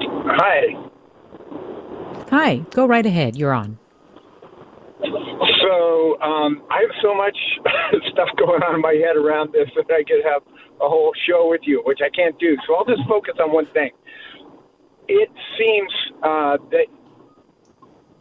[0.00, 0.88] Hi.
[2.30, 2.56] Hi.
[2.70, 3.36] Go right ahead.
[3.36, 3.78] You're on.
[5.02, 7.36] So um, I have so much
[8.12, 10.40] stuff going on in my head around this that I could have
[10.80, 12.56] a whole show with you, which I can't do.
[12.66, 13.90] So I'll just focus on one thing.
[15.08, 16.86] It seems uh, that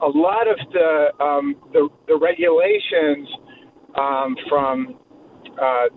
[0.01, 3.27] a lot of the um, the, the, regulations
[3.99, 4.99] um, from
[5.61, 5.87] uh,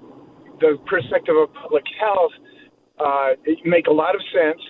[0.60, 2.32] the perspective of public health
[2.98, 3.28] uh,
[3.64, 4.60] make a lot of sense,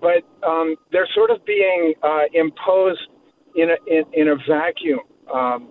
[0.00, 3.00] but um, they're sort of being uh, imposed
[3.56, 5.00] in a, in, in a vacuum.
[5.32, 5.68] Um,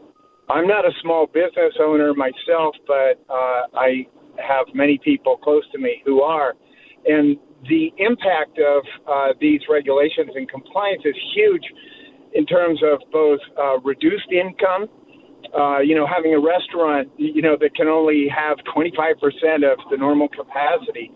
[0.49, 4.05] I'm not a small business owner myself, but uh, I
[4.41, 6.53] have many people close to me who are.
[7.05, 7.37] And
[7.69, 11.63] the impact of uh, these regulations and compliance is huge
[12.33, 14.87] in terms of both uh, reduced income.
[15.57, 19.97] Uh, you know, having a restaurant, you know, that can only have 25% of the
[19.97, 21.11] normal capacity,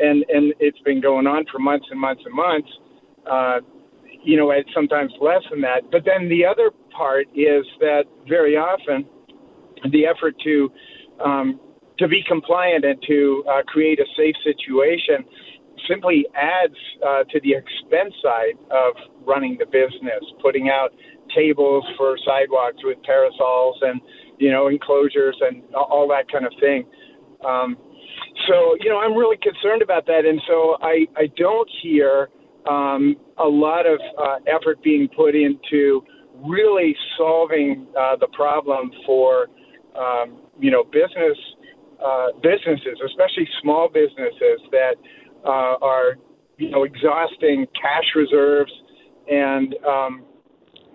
[0.00, 2.68] and and it's been going on for months and months and months.
[3.30, 3.60] Uh,
[4.24, 5.82] you know, it's sometimes less than that.
[5.92, 9.06] But then the other part is that very often
[9.92, 10.72] the effort to
[11.24, 11.60] um,
[11.98, 15.24] to be compliant and to uh, create a safe situation
[15.88, 16.74] simply adds
[17.06, 18.94] uh, to the expense side of
[19.26, 20.90] running the business, putting out
[21.34, 24.00] tables for sidewalks with parasols and
[24.38, 26.84] you know enclosures and all that kind of thing.
[27.46, 27.76] Um,
[28.48, 32.28] so you know I'm really concerned about that, and so I I don't hear
[32.68, 36.02] um, a lot of uh, effort being put into
[36.46, 39.48] really solving uh, the problem for
[39.98, 41.36] um, you know business
[42.04, 44.96] uh, businesses, especially small businesses that
[45.44, 46.16] uh, are
[46.58, 48.72] you know exhausting cash reserves
[49.30, 50.24] and um,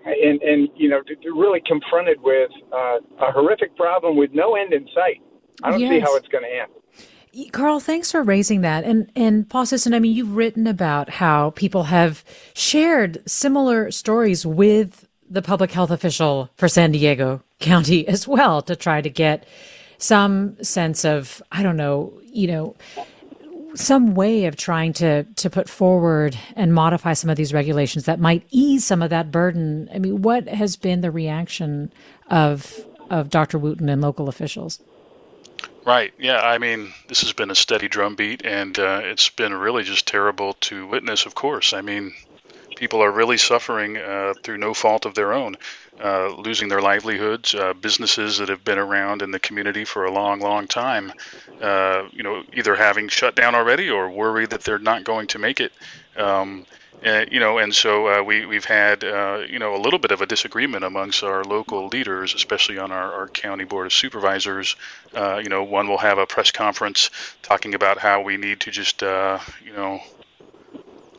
[0.04, 1.00] and and you know
[1.34, 5.20] really confronted with uh, a horrific problem with no end in sight.
[5.62, 5.90] I don't yes.
[5.90, 7.50] see how it's going to end.
[7.52, 8.84] Carl, thanks for raising that.
[8.84, 14.46] And and Paul Sisson, I mean, you've written about how people have shared similar stories
[14.46, 19.46] with the public health official for San Diego County as well to try to get
[20.04, 22.76] some sense of, I don't know, you know,
[23.74, 28.20] some way of trying to to put forward and modify some of these regulations that
[28.20, 29.88] might ease some of that burden.
[29.92, 31.90] I mean, what has been the reaction
[32.28, 33.58] of of Dr.
[33.58, 34.80] Wooten and local officials?
[35.86, 36.12] Right.
[36.18, 36.40] Yeah.
[36.40, 40.54] I mean, this has been a steady drumbeat, and uh, it's been really just terrible
[40.68, 41.26] to witness.
[41.26, 41.72] Of course.
[41.72, 42.14] I mean,
[42.76, 45.56] people are really suffering uh, through no fault of their own,
[46.02, 47.54] uh, losing their livelihoods.
[47.54, 51.12] Uh, businesses that have been around in the community for a long, long time,
[51.60, 55.38] uh, you know, either having shut down already or worried that they're not going to
[55.38, 55.72] make it.
[56.16, 56.66] Um,
[57.04, 60.10] uh, you know, and so uh, we we've had uh, you know a little bit
[60.10, 64.76] of a disagreement amongst our local leaders, especially on our, our county board of supervisors.
[65.14, 67.10] You know, one will have a press conference
[67.42, 70.00] talking about how we need to just you know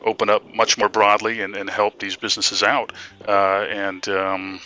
[0.06, 2.92] open up much more broadly and, and help these businesses out,
[3.28, 4.60] uh, and um,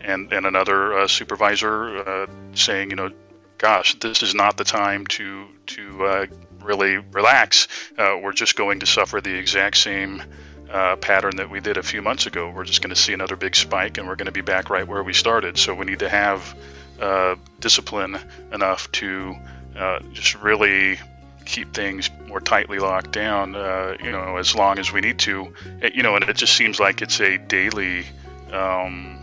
[0.00, 3.10] and and another supervisor saying you know,
[3.58, 6.28] gosh, this is not the time to to
[6.62, 7.68] really relax.
[7.96, 10.22] we're just going to suffer the exact same
[10.70, 12.50] uh, pattern that we did a few months ago.
[12.50, 14.86] We're just going to see another big spike and we're going to be back right
[14.86, 15.58] where we started.
[15.58, 16.56] So we need to have
[17.00, 18.16] uh, discipline
[18.52, 19.34] enough to
[19.76, 20.98] uh, just really
[21.44, 25.52] keep things more tightly locked down, uh, you know, as long as we need to.
[25.80, 28.04] It, you know, and it just seems like it's a daily
[28.52, 29.18] um,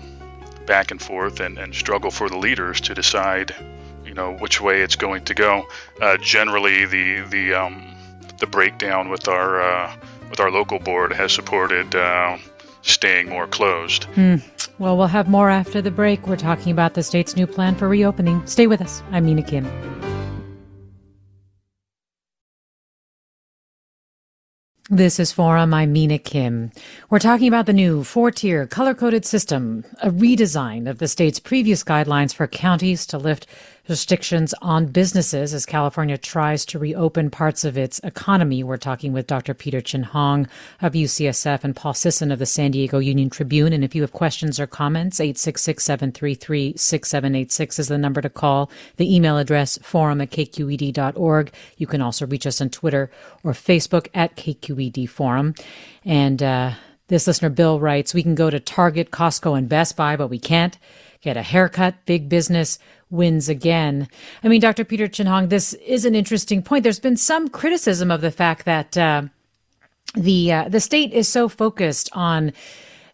[0.66, 3.56] back and forth and, and struggle for the leaders to decide,
[4.06, 5.66] you know, which way it's going to go.
[6.02, 7.96] Uh, generally, the the um,
[8.40, 9.96] the breakdown with our uh,
[10.30, 12.38] with our local board has supported uh,
[12.82, 14.04] staying more closed.
[14.16, 14.44] Mm.
[14.80, 16.28] Well, we'll have more after the break.
[16.28, 18.46] We're talking about the state's new plan for reopening.
[18.46, 19.02] Stay with us.
[19.12, 19.66] I'm Mina Kim.
[24.90, 25.74] This is Forum.
[25.74, 26.72] I'm Mina Kim.
[27.10, 31.42] We're talking about the new four tier color coded system, a redesign of the state's
[31.42, 33.48] previous guidelines for counties to lift
[33.90, 38.62] restrictions on businesses as California tries to reopen parts of its economy.
[38.64, 39.54] We're talking with Dr.
[39.54, 40.48] Peter Chin Hong
[40.82, 43.74] of UCSF and Paul Sisson of the San Diego Union Tribune.
[43.74, 48.70] And if you have questions or comments, 866-733-6786 is the number to call.
[48.98, 51.54] The email address forum at kqed.org.
[51.78, 53.10] You can also reach us on Twitter
[53.44, 55.56] or Facebook at KQED Forum.
[56.04, 56.74] And, uh,
[57.08, 60.40] this listener Bill writes, we can go to Target, Costco, and Best Buy, but we
[60.40, 60.78] can't
[61.22, 62.80] get a haircut, big business
[63.10, 64.08] wins again.
[64.44, 64.84] I mean, Dr.
[64.84, 66.84] Peter Chin Hong, this is an interesting point.
[66.84, 69.24] There's been some criticism of the fact that uh,
[70.16, 72.54] the uh, the state is so focused on,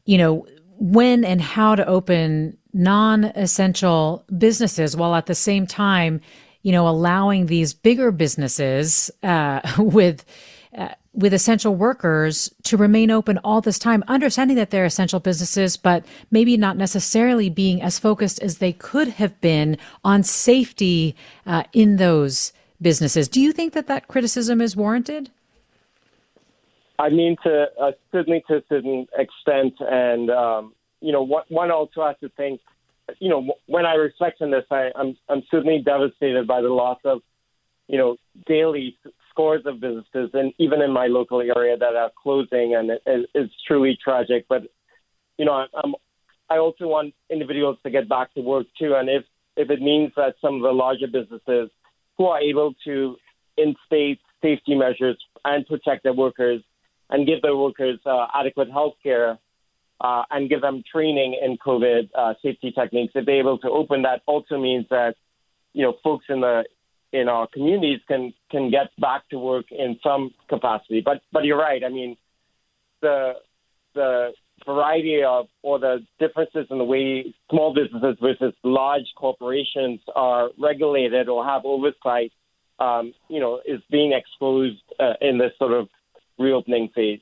[0.05, 6.21] you know, when and how to open non-essential businesses, while at the same time,
[6.63, 10.25] you know, allowing these bigger businesses uh, with
[10.77, 15.77] uh, with essential workers to remain open all this time, understanding that they're essential businesses,
[15.77, 21.63] but maybe not necessarily being as focused as they could have been on safety uh,
[21.71, 22.51] in those
[22.81, 23.27] businesses.
[23.27, 25.29] Do you think that that criticism is warranted?
[26.99, 32.05] I mean, to uh, certainly to a certain extent, and um, you know, one also
[32.05, 32.59] has to think.
[33.19, 36.99] You know, when I reflect on this, I, I'm I'm certainly devastated by the loss
[37.03, 37.21] of,
[37.87, 38.97] you know, daily
[39.33, 43.53] scores of businesses, and even in my local area that are closing, and it, it's
[43.67, 44.45] truly tragic.
[44.47, 44.63] But
[45.37, 45.95] you know, I'm,
[46.49, 49.23] I also want individuals to get back to work too, and if
[49.57, 51.69] if it means that some of the larger businesses
[52.17, 53.15] who are able to
[53.57, 56.61] instate safety measures and protect their workers
[57.09, 59.37] and give their workers uh, adequate health care
[60.01, 64.01] uh, and give them training in COVID uh, safety techniques, if they're able to open
[64.03, 65.15] that also means that
[65.73, 66.63] you know folks in the
[67.13, 71.01] in our communities can can get back to work in some capacity.
[71.05, 71.83] But but you're right.
[71.83, 72.17] I mean,
[73.01, 73.33] the
[73.93, 74.31] the
[74.65, 81.29] variety of or the differences in the way small businesses versus large corporations are regulated
[81.29, 82.31] or have oversight,
[82.79, 85.87] um, you know, is being exposed uh, in this sort of
[86.39, 87.19] reopening phase.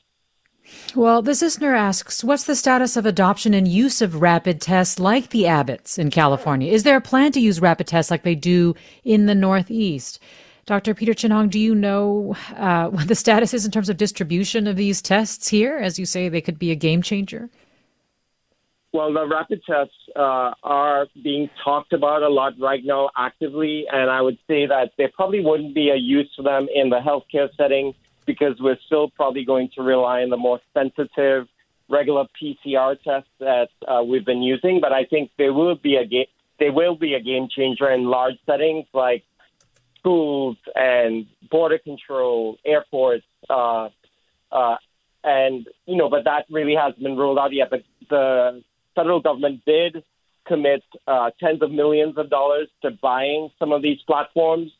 [0.95, 5.29] Well, this listener asks, what's the status of adoption and use of rapid tests like
[5.29, 6.71] the Abbotts in California?
[6.71, 10.19] Is there a plan to use rapid tests like they do in the Northeast?
[10.65, 10.93] Dr.
[10.93, 14.67] Peter Chin Hong, do you know uh, what the status is in terms of distribution
[14.67, 15.77] of these tests here?
[15.77, 17.49] As you say, they could be a game changer.
[18.93, 24.09] Well, the rapid tests uh, are being talked about a lot right now actively, and
[24.09, 27.47] I would say that there probably wouldn't be a use for them in the healthcare
[27.55, 27.93] setting
[28.25, 31.47] because we're still probably going to rely on the more sensitive
[31.89, 34.79] regular PCR tests that uh, we've been using.
[34.81, 36.27] But I think there will be a game,
[36.59, 39.23] there will be a game changer in large settings like
[39.99, 43.89] schools and border control, airports, uh,
[44.51, 44.75] uh,
[45.23, 47.69] and you know, but that really hasn't been rolled out yet.
[47.69, 48.63] But the
[48.95, 50.03] federal government did
[50.47, 54.71] commit uh, tens of millions of dollars to buying some of these platforms.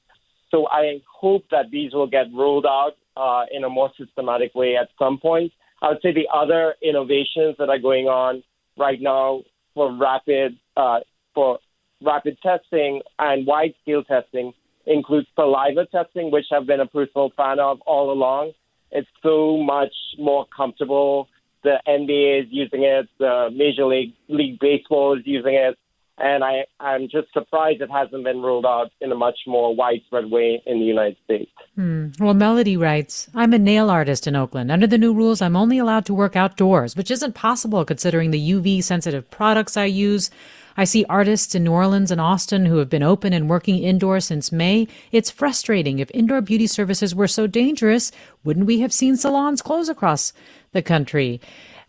[0.50, 4.76] So I hope that these will get rolled out uh, in a more systematic way
[4.76, 5.52] at some point.
[5.82, 8.44] I would say the other innovations that are going on
[8.78, 9.44] right now
[9.74, 11.00] for rapid uh,
[11.34, 11.60] for
[12.04, 14.54] rapid testing and wide scale testing
[14.86, 18.54] includes saliva testing, which I've been a personal fan of all along.
[18.92, 21.30] It's so much more comfortable.
[21.64, 23.08] The NBA is using it.
[23.20, 25.78] The Major League League Baseball is using it
[26.22, 30.30] and I, I'm just surprised it hasn't been rolled out in a much more widespread
[30.30, 31.52] way in the United States.
[31.76, 32.10] Hmm.
[32.20, 34.72] Well, Melody writes I'm a nail artist in Oakland.
[34.72, 38.52] Under the new rules, I'm only allowed to work outdoors, which isn't possible considering the
[38.52, 40.30] UV sensitive products I use.
[40.78, 44.26] I see artists in New Orleans and Austin who have been open and working indoors
[44.26, 44.88] since May.
[45.12, 46.00] It's frustrating.
[46.00, 48.12] If indoor beauty services were so dangerous,
[48.44, 50.34] wouldn't we have seen salons close across
[50.72, 51.42] the country?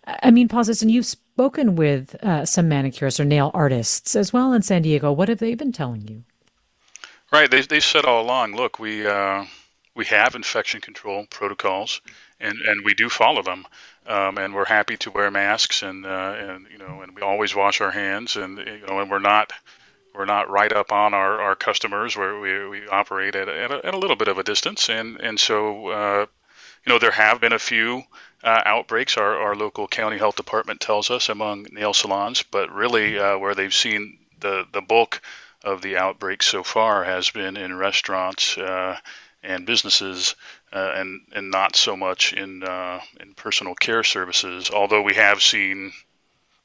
[0.04, 4.34] I mean, Paul Sisson, and you've spoken with uh, some manicurists or nail artists as
[4.34, 5.10] well in San Diego.
[5.10, 6.24] What have they been telling you?
[7.32, 7.50] Right.
[7.50, 9.46] They, they said all along, look, we, uh,
[9.94, 12.02] we have infection control protocols,
[12.38, 13.66] and, and we do follow them.
[14.06, 17.54] Um, and we're happy to wear masks, and, uh, and, you know, and we always
[17.54, 19.52] wash our hands, and, you know, and we're not
[20.14, 23.86] we're not right up on our, our customers where we, we operate at at, a,
[23.86, 26.26] at a little bit of a distance and and so uh,
[26.84, 28.02] you know there have been a few
[28.42, 29.16] uh, outbreaks.
[29.16, 33.54] Our, our local county health department tells us among nail salons, but really uh, where
[33.54, 35.20] they've seen the the bulk
[35.64, 38.98] of the outbreaks so far has been in restaurants uh,
[39.42, 40.34] and businesses,
[40.72, 44.70] uh, and and not so much in uh, in personal care services.
[44.70, 45.92] Although we have seen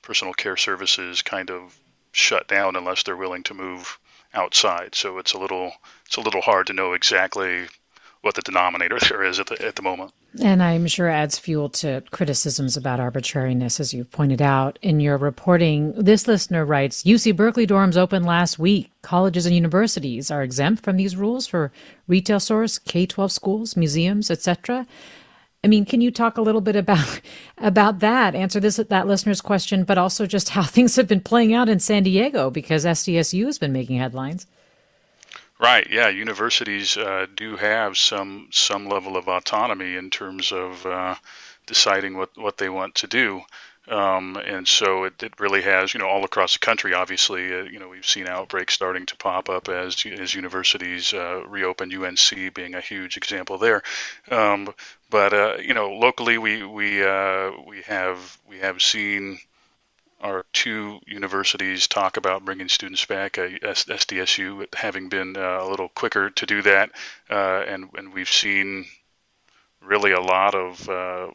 [0.01, 1.77] personal care services kind of
[2.11, 3.99] shut down unless they're willing to move
[4.33, 4.95] outside.
[4.95, 5.71] So it's a little
[6.05, 7.67] it's a little hard to know exactly
[8.21, 10.11] what the denominator there is at the, at the moment.
[10.41, 15.17] And I'm sure adds fuel to criticisms about arbitrariness, as you've pointed out in your
[15.17, 15.93] reporting.
[15.93, 18.91] This listener writes UC Berkeley dorms opened last week.
[19.01, 21.71] Colleges and universities are exempt from these rules for
[22.07, 24.85] retail stores, K 12 schools, museums, etc.
[25.63, 27.21] I mean, can you talk a little bit about
[27.57, 28.35] about that?
[28.35, 31.79] Answer this that listener's question, but also just how things have been playing out in
[31.79, 34.45] San Diego because SDSU has been making headlines.
[35.59, 35.87] Right.
[35.89, 36.09] Yeah.
[36.09, 41.15] Universities uh, do have some some level of autonomy in terms of uh,
[41.65, 43.41] deciding what, what they want to do.
[43.87, 46.93] Um, and so it, it really has, you know, all across the country.
[46.93, 51.41] Obviously, uh, you know, we've seen outbreaks starting to pop up as as universities uh,
[51.47, 51.91] reopen.
[51.93, 53.81] UNC being a huge example there.
[54.29, 54.73] Um,
[55.09, 59.39] but uh, you know, locally, we we uh, we have we have seen
[60.21, 63.33] our two universities talk about bringing students back.
[63.33, 66.91] SDSU having been uh, a little quicker to do that,
[67.29, 68.85] uh, and and we've seen
[69.81, 71.27] really a lot of uh,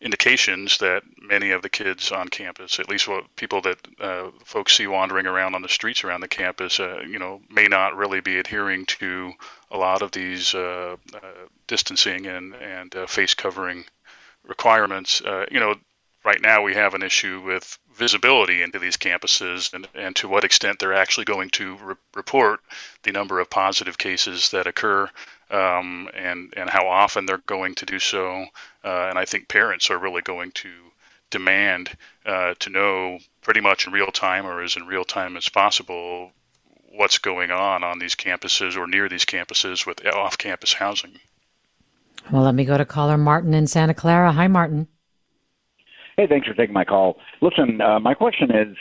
[0.00, 4.76] indications that many of the kids on campus, at least what people that uh, folks
[4.76, 8.38] see wandering around on the streets around the campus, you know, may not really be
[8.38, 9.32] adhering to
[9.70, 10.54] a lot of these
[11.66, 13.84] distancing and and face covering
[14.44, 15.20] requirements.
[15.50, 15.74] You know,
[16.24, 20.44] right now we have an issue with visibility into these campuses and, and to what
[20.44, 22.60] extent they're actually going to re- report
[23.02, 25.08] the number of positive cases that occur
[25.50, 28.46] um, and and how often they're going to do so.
[28.84, 30.70] Uh, and I think parents are really going to
[31.30, 31.90] demand
[32.26, 36.32] uh, to know pretty much in real time or as in real time as possible
[36.94, 41.18] what's going on on these campuses or near these campuses with off-campus housing.
[42.30, 44.30] Well, let me go to caller Martin in Santa Clara.
[44.30, 44.88] Hi, Martin.
[46.16, 47.18] Hey, thanks for taking my call.
[47.40, 48.76] Listen, uh, my question is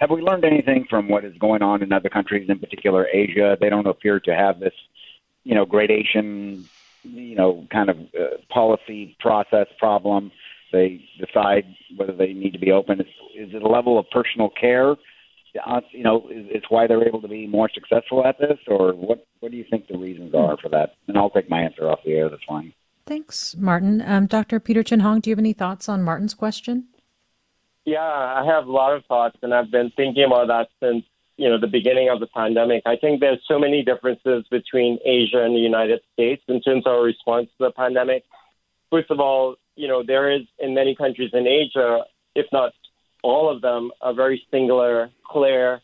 [0.00, 3.56] Have we learned anything from what is going on in other countries, in particular Asia?
[3.60, 4.74] They don't appear to have this
[5.48, 6.68] you know, gradation,
[7.04, 10.30] you know, kind of uh, policy process problem.
[10.72, 11.64] They decide
[11.96, 13.00] whether they need to be open.
[13.00, 14.96] Is, is it a level of personal care?
[15.66, 18.92] Uh, you know, is, is why they're able to be more successful at this, or
[18.92, 19.26] what?
[19.40, 20.96] What do you think the reasons are for that?
[21.06, 22.28] And I'll take my answer off the air.
[22.28, 22.74] That's fine.
[23.08, 24.02] Thanks, Martin.
[24.04, 24.60] Um, Dr.
[24.60, 26.88] Peter Chin Hong, do you have any thoughts on Martin's question?
[27.86, 31.06] Yeah, I have a lot of thoughts, and I've been thinking about that since
[31.38, 32.82] you know the beginning of the pandemic.
[32.84, 36.92] I think there's so many differences between Asia and the United States in terms of
[36.92, 38.24] our response to the pandemic.
[38.90, 42.02] First of all, you know there is in many countries in Asia,
[42.34, 42.74] if not
[43.22, 45.80] all of them, a very singular, clear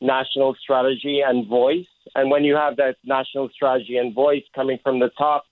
[0.00, 1.86] national strategy and voice.
[2.16, 5.44] And when you have that national strategy and voice coming from the top,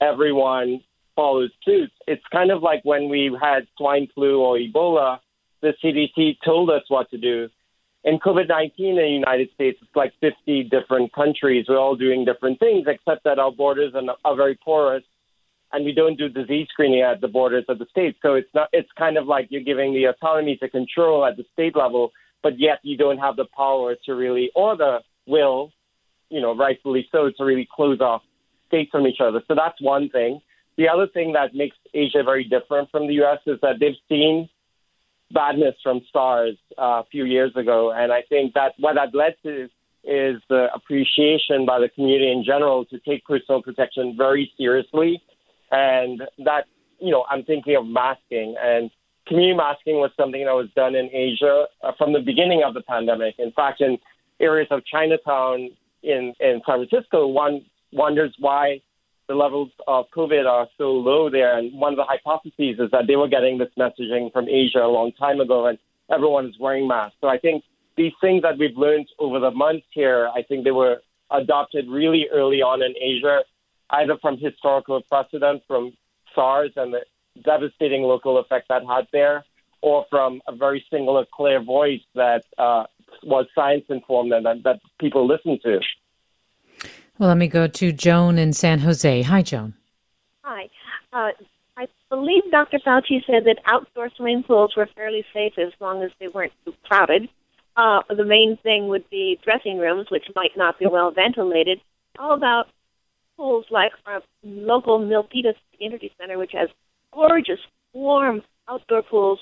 [0.00, 0.82] everyone
[1.14, 1.90] follows suit.
[2.06, 5.18] It's kind of like when we had swine flu or Ebola,
[5.62, 7.48] the CDC told us what to do
[8.06, 11.66] in COVID 19 in the United States, it's like 50 different countries.
[11.68, 13.92] We're all doing different things, except that our borders
[14.24, 15.02] are very porous
[15.72, 18.16] and we don't do disease screening at the borders of the states.
[18.22, 21.44] So it's not, it's kind of like you're giving the autonomy to control at the
[21.52, 22.12] state level,
[22.44, 25.72] but yet you don't have the power to really, or the will,
[26.30, 28.22] you know, rightfully so, to really close off
[28.68, 29.42] states from each other.
[29.48, 30.40] So that's one thing.
[30.76, 33.38] The other thing that makes Asia very different from the U.S.
[33.46, 34.48] is that they've seen
[35.32, 37.92] badness from SARS uh, a few years ago.
[37.92, 39.68] And I think that what that led to
[40.04, 45.20] is the appreciation by the community in general to take personal protection very seriously.
[45.70, 46.66] And that,
[47.00, 48.54] you know, I'm thinking of masking.
[48.62, 48.90] And
[49.26, 52.82] community masking was something that was done in Asia uh, from the beginning of the
[52.82, 53.34] pandemic.
[53.38, 53.98] In fact, in
[54.38, 55.70] areas of Chinatown
[56.02, 57.64] in, in San Francisco, one
[57.96, 58.80] wonders why
[59.28, 61.58] the levels of COVID are so low there.
[61.58, 64.92] And one of the hypotheses is that they were getting this messaging from Asia a
[64.98, 65.78] long time ago, and
[66.10, 67.16] everyone is wearing masks.
[67.20, 67.64] So I think
[67.96, 70.98] these things that we've learned over the months here, I think they were
[71.30, 73.40] adopted really early on in Asia,
[73.90, 75.92] either from historical precedent from
[76.34, 77.00] SARS and the
[77.42, 79.44] devastating local effect that had there,
[79.80, 82.84] or from a very singular, clear voice that uh,
[83.22, 85.80] was science informed and that, that people listened to.
[87.18, 89.22] Well, let me go to Joan in San Jose.
[89.22, 89.74] Hi, Joan.
[90.42, 90.68] Hi.
[91.14, 91.30] Uh,
[91.78, 92.78] I believe Dr.
[92.78, 96.74] Fauci said that outdoor swimming pools were fairly safe as long as they weren't too
[96.84, 97.28] crowded.
[97.74, 101.80] Uh, the main thing would be dressing rooms, which might not be well ventilated.
[102.18, 102.66] How about
[103.38, 106.68] pools like our local Milpitas Community Center, which has
[107.12, 107.60] gorgeous,
[107.94, 109.40] warm outdoor pools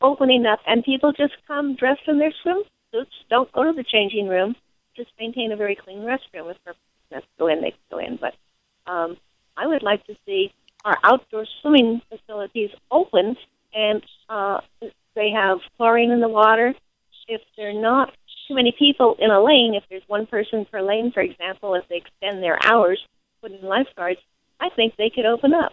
[0.00, 4.26] opening up, and people just come dressed in their swimsuits, don't go to the changing
[4.26, 4.56] room,
[4.96, 6.56] just maintain a very clean restroom if
[7.12, 8.18] they're go in, they can go in.
[8.20, 8.34] But
[8.90, 9.16] um,
[9.56, 10.52] I would like to see
[10.84, 13.36] our outdoor swimming facilities opened
[13.74, 14.60] and uh,
[15.14, 16.74] they have chlorine in the water.
[17.28, 18.12] If there are not
[18.48, 21.88] too many people in a lane, if there's one person per lane, for example, if
[21.88, 23.00] they extend their hours,
[23.40, 24.20] put in lifeguards,
[24.60, 25.72] I think they could open up.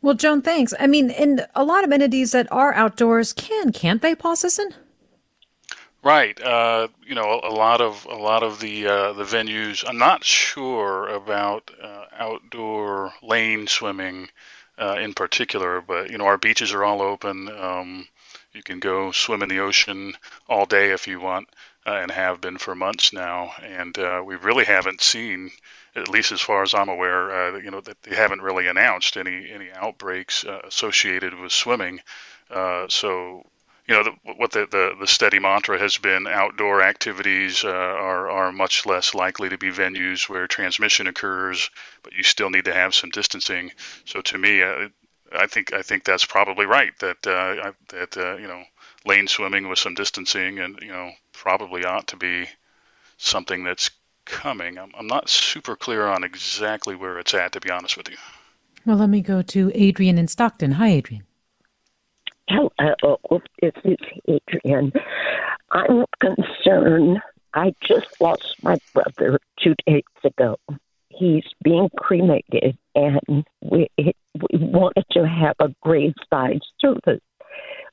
[0.00, 0.74] Well, Joan, thanks.
[0.78, 4.74] I mean, in a lot of entities that are outdoors can, can't they, Paul Sisson?
[6.04, 6.38] Right.
[6.40, 9.84] Uh, you know, a lot of a lot of the uh, the venues.
[9.88, 14.28] I'm not sure about uh, outdoor lane swimming
[14.78, 17.48] uh, in particular, but you know, our beaches are all open.
[17.48, 18.06] Um,
[18.52, 20.14] you can go swim in the ocean
[20.48, 21.48] all day if you want.
[21.86, 23.52] uh, and have been for months now.
[23.62, 25.50] And uh, we really haven't seen,
[25.96, 29.50] at least as far as I'm aware, you know, that they haven't really announced any
[29.50, 32.00] any outbreaks associated with swimming.
[32.88, 33.44] So
[33.86, 38.30] you know, the, what the, the, the, steady mantra has been outdoor activities uh, are,
[38.30, 41.68] are much less likely to be venues where transmission occurs,
[42.02, 43.72] but you still need to have some distancing.
[44.06, 44.88] So to me, uh,
[45.32, 48.62] I think I think that's probably right that uh, that uh, you know
[49.04, 52.46] lane swimming with some distancing and you know probably ought to be
[53.18, 53.90] something that's
[54.24, 54.78] coming.
[54.78, 58.16] I'm, I'm not super clear on exactly where it's at to be honest with you.
[58.86, 60.72] Well, let me go to Adrian in Stockton.
[60.72, 61.24] Hi, Adrian.
[62.48, 63.20] Hello,
[63.62, 63.96] this is
[64.28, 64.92] Adrian.
[65.70, 67.18] I'm concerned.
[67.54, 70.56] I just lost my brother two days ago.
[71.08, 77.20] He's being cremated, and we, we wanted to have a graveside service,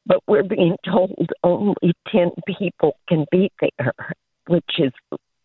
[0.06, 3.94] but we're being told only 10 people can be there,
[4.48, 4.92] which is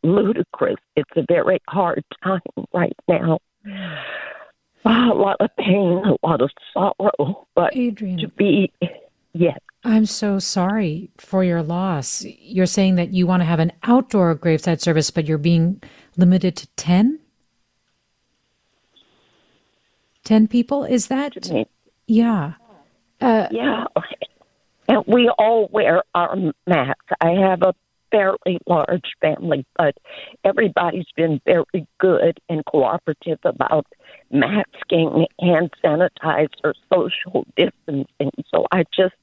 [0.02, 0.78] ludicrous.
[0.96, 2.40] It's a very hard time
[2.72, 3.38] right now.
[4.86, 7.46] A lot of pain, a lot of sorrow.
[7.54, 8.72] But Adrian, to be,
[9.32, 9.58] yes.
[9.84, 12.24] I'm so sorry for your loss.
[12.24, 15.82] You're saying that you want to have an outdoor graveside service, but you're being
[16.16, 17.20] limited to 10?
[20.24, 20.84] 10 people?
[20.84, 21.36] Is that?
[22.06, 22.54] Yeah.
[23.20, 23.84] Uh, yeah.
[24.88, 27.06] And we all wear our masks.
[27.20, 27.74] I have a
[28.10, 29.96] fairly large family, but
[30.44, 33.86] everybody's been very good and cooperative about
[34.30, 38.30] masking, hand sanitizer, social distancing.
[38.52, 39.14] So I just,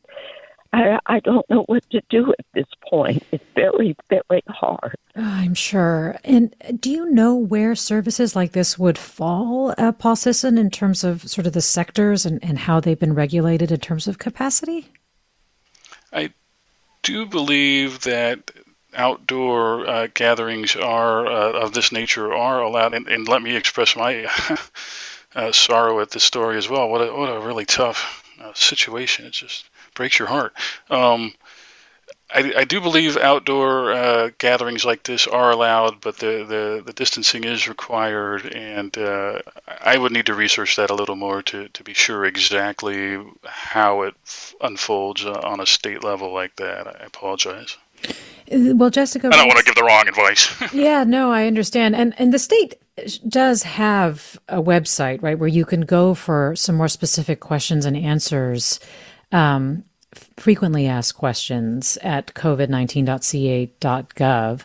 [0.71, 3.23] I, I don't know what to do at this point.
[3.31, 4.95] It's very, very hard.
[5.15, 6.17] I'm sure.
[6.23, 11.03] And do you know where services like this would fall, uh, Paul Sisson, in terms
[11.03, 14.91] of sort of the sectors and, and how they've been regulated in terms of capacity?
[16.11, 16.33] I
[17.03, 18.51] do believe that
[18.95, 22.93] outdoor uh, gatherings are uh, of this nature are allowed.
[22.93, 24.25] And, and let me express my
[25.35, 26.89] uh, sorrow at this story as well.
[26.89, 29.25] What a, what a really tough uh, situation.
[29.25, 30.53] It just breaks your heart.
[30.89, 31.33] Um,
[32.33, 36.93] I, I, do believe outdoor uh, gatherings like this are allowed, but the, the, the
[36.93, 41.69] distancing is required, and uh, I would need to research that a little more to,
[41.69, 44.15] to be sure exactly how it
[44.61, 46.87] unfolds on a state level like that.
[46.87, 47.77] I apologize.
[48.51, 50.51] Well, Jessica, I don't want to give the wrong advice.
[50.73, 52.75] yeah, no, I understand, and and the state
[53.27, 57.97] does have a website, right, where you can go for some more specific questions and
[57.97, 58.79] answers.
[59.31, 59.83] Um,
[60.37, 64.61] frequently asked questions at covid19.ca.gov.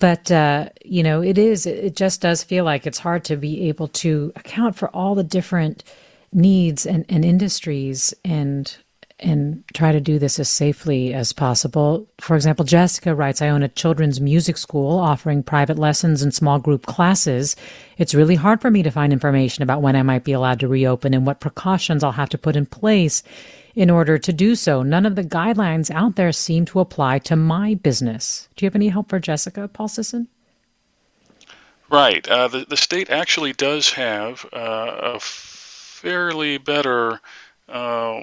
[0.00, 3.68] But, uh, you know, it is, it just does feel like it's hard to be
[3.68, 5.84] able to account for all the different
[6.32, 8.76] needs and, and industries and
[9.22, 12.06] and try to do this as safely as possible.
[12.20, 16.58] For example, Jessica writes, I own a children's music school offering private lessons and small
[16.58, 17.56] group classes.
[17.98, 20.68] It's really hard for me to find information about when I might be allowed to
[20.68, 23.22] reopen and what precautions I'll have to put in place
[23.74, 24.82] in order to do so.
[24.82, 28.48] None of the guidelines out there seem to apply to my business.
[28.56, 30.28] Do you have any help for Jessica, Paul Sisson?
[31.90, 32.26] Right.
[32.26, 37.20] Uh, the, the state actually does have uh, a fairly better
[37.68, 38.20] uh,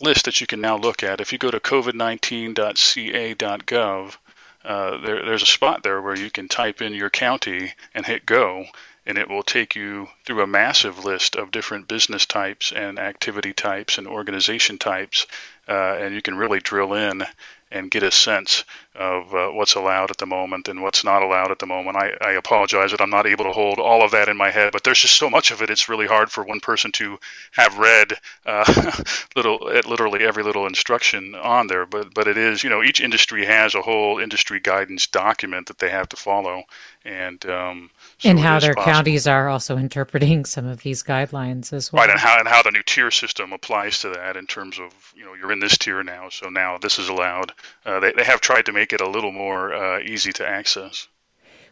[0.00, 1.20] list that you can now look at.
[1.20, 4.16] If you go to covid19.ca.gov,
[4.64, 8.26] uh, there, there's a spot there where you can type in your county and hit
[8.26, 8.66] go,
[9.06, 13.52] and it will take you through a massive list of different business types and activity
[13.52, 15.26] types and organization types,
[15.68, 17.24] uh, and you can really drill in
[17.70, 18.64] and get a sense
[18.94, 21.96] of uh, what's allowed at the moment and what's not allowed at the moment.
[21.96, 24.72] I, I, apologize that I'm not able to hold all of that in my head,
[24.72, 25.70] but there's just so much of it.
[25.70, 27.18] It's really hard for one person to
[27.52, 28.14] have read
[28.46, 29.02] uh,
[29.36, 31.86] little, literally every little instruction on there.
[31.86, 35.78] But but it is, you know, each industry has a whole industry guidance document that
[35.78, 36.64] they have to follow,
[37.04, 38.92] and um, so and how their possible.
[38.92, 42.02] counties are also interpreting some of these guidelines as well.
[42.02, 44.92] Right, and how and how the new tier system applies to that in terms of
[45.14, 47.52] you know you're in this tier now, so now this is allowed.
[47.86, 51.06] Uh, they they have tried to make it a little more uh, easy to access.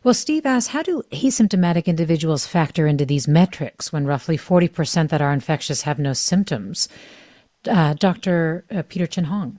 [0.05, 5.21] Well, Steve asks, how do asymptomatic individuals factor into these metrics when roughly 40% that
[5.21, 6.89] are infectious have no symptoms?
[7.69, 8.65] Uh, Dr.
[8.71, 9.59] Uh, Peter Chin Hong.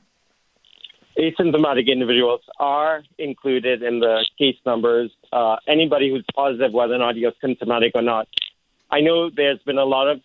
[1.19, 5.11] Asymptomatic individuals are included in the case numbers.
[5.37, 8.27] Uh, anybody who's positive, whether or not you're symptomatic or not.
[8.89, 10.19] I know there's been a lot of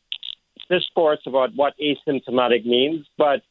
[0.70, 3.42] discourse about what asymptomatic means, but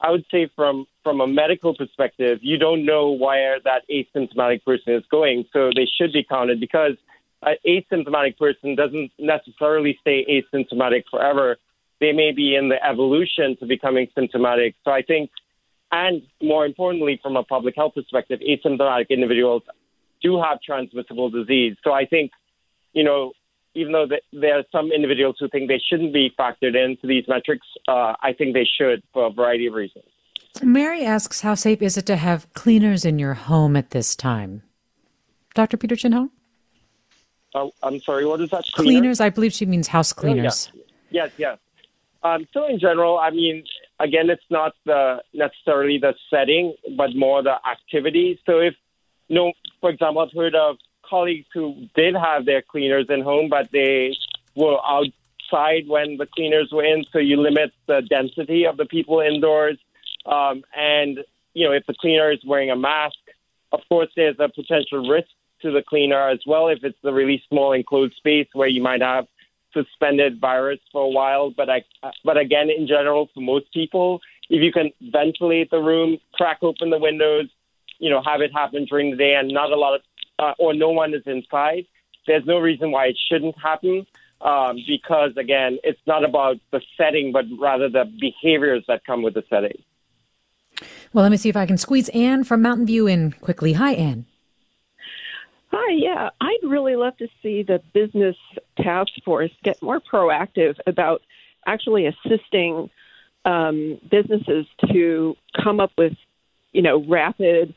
[0.00, 4.94] I would say from from a medical perspective, you don't know where that asymptomatic person
[4.94, 6.94] is going, so they should be counted because
[7.42, 11.56] an asymptomatic person doesn't necessarily stay asymptomatic forever.
[11.98, 14.76] They may be in the evolution to becoming symptomatic.
[14.84, 15.30] So I think
[15.90, 19.62] and more importantly, from a public health perspective, asymptomatic individuals
[20.22, 21.76] do have transmissible disease.
[21.84, 22.30] So I think,
[22.92, 23.32] you know,
[23.74, 27.66] even though there are some individuals who think they shouldn't be factored into these metrics,
[27.86, 30.04] uh, I think they should for a variety of reasons.
[30.62, 34.62] Mary asks, how safe is it to have cleaners in your home at this time?
[35.54, 35.76] Dr.
[35.76, 36.30] Peter Chin Hong?
[37.54, 38.64] Oh, I'm sorry, what is that?
[38.74, 39.00] Cleaner?
[39.00, 40.70] Cleaners, I believe she means house cleaners.
[40.74, 40.78] Oh,
[41.10, 41.24] yeah.
[41.24, 41.58] Yes, yes.
[42.22, 43.64] Um, so in general, I mean,
[44.00, 48.40] again, it's not the necessarily the setting, but more the activity.
[48.44, 48.74] So if,
[49.28, 50.76] you know, for example, I've heard of
[51.08, 54.16] colleagues who did have their cleaners in home, but they
[54.54, 57.04] were outside when the cleaners were in.
[57.12, 59.78] So you limit the density of the people indoors.
[60.26, 61.20] Um, and,
[61.54, 63.16] you know, if the cleaner is wearing a mask,
[63.72, 65.28] of course, there's a potential risk
[65.62, 69.02] to the cleaner as well if it's a really small enclosed space where you might
[69.02, 69.26] have
[69.72, 71.50] suspended virus for a while.
[71.50, 71.84] But I,
[72.24, 76.90] but again, in general, for most people, if you can ventilate the room, crack open
[76.90, 77.48] the windows,
[77.98, 80.00] you know, have it happen during the day, and not a lot of
[80.38, 81.84] uh, or no one is inside,
[82.26, 84.06] there's no reason why it shouldn't happen.
[84.40, 89.34] Um, because again, it's not about the setting, but rather the behaviors that come with
[89.34, 89.82] the setting.
[91.12, 93.72] Well, let me see if I can squeeze Anne from Mountain View in quickly.
[93.72, 94.26] Hi, Anne.
[95.72, 96.30] Hi, yeah.
[96.40, 98.36] I'd really love to see the business
[98.80, 101.22] task force get more proactive about
[101.66, 102.90] actually assisting
[103.44, 106.14] um, businesses to come up with,
[106.72, 107.74] you know, rapid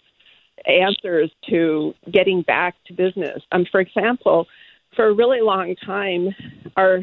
[0.66, 3.42] answers to getting back to business.
[3.52, 4.48] Um, for example,
[4.96, 6.30] for a really long time,
[6.76, 7.00] our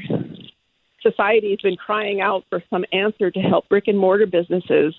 [1.02, 4.94] society has been crying out for some answer to help brick and mortar businesses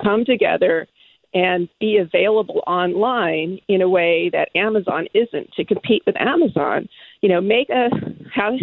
[0.00, 0.86] come together
[1.32, 6.88] and be available online in a way that Amazon isn't to compete with Amazon.
[7.20, 7.88] You know, make a
[8.34, 8.54] have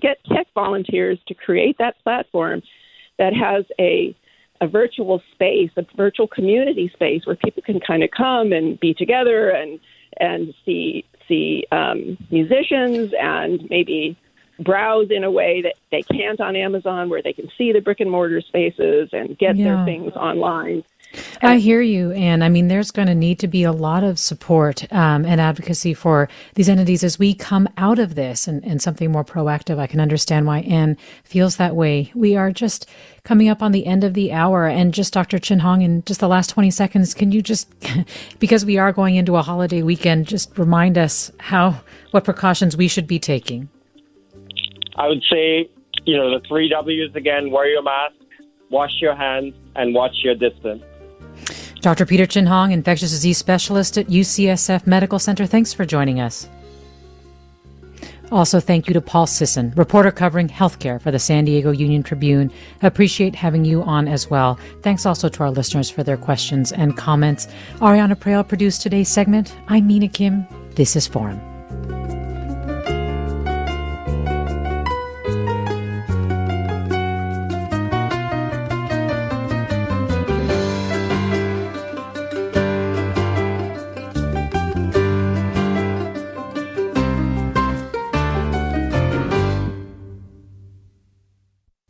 [0.00, 2.62] get tech volunteers to create that platform
[3.18, 4.14] that has a
[4.60, 8.94] a virtual space, a virtual community space where people can kind of come and be
[8.94, 9.80] together and
[10.18, 14.16] and see see um, musicians and maybe
[14.58, 18.00] browse in a way that they can't on Amazon, where they can see the brick
[18.00, 19.76] and mortar spaces and get yeah.
[19.76, 20.82] their things online.
[21.42, 24.18] I hear you, and I mean, there's going to need to be a lot of
[24.18, 28.80] support um, and advocacy for these entities as we come out of this and, and
[28.80, 29.78] something more proactive.
[29.78, 32.10] I can understand why Anne feels that way.
[32.14, 32.88] We are just
[33.24, 35.38] coming up on the end of the hour, and just Dr.
[35.38, 37.68] Chin Hong, in just the last 20 seconds, can you just,
[38.38, 41.80] because we are going into a holiday weekend, just remind us how
[42.10, 43.68] what precautions we should be taking?
[44.96, 45.68] I would say,
[46.04, 48.14] you know, the three W's again: wear your mask,
[48.70, 50.82] wash your hands, and watch your distance.
[51.86, 52.04] Dr.
[52.04, 56.48] Peter Chin Hong, infectious disease specialist at UCSF Medical Center, thanks for joining us.
[58.32, 62.50] Also, thank you to Paul Sisson, reporter covering healthcare for the San Diego Union Tribune.
[62.82, 64.58] Appreciate having you on as well.
[64.82, 67.46] Thanks also to our listeners for their questions and comments.
[67.76, 69.54] Ariana Proehl produced today's segment.
[69.68, 70.44] I'm Mina Kim.
[70.74, 71.40] This is Forum.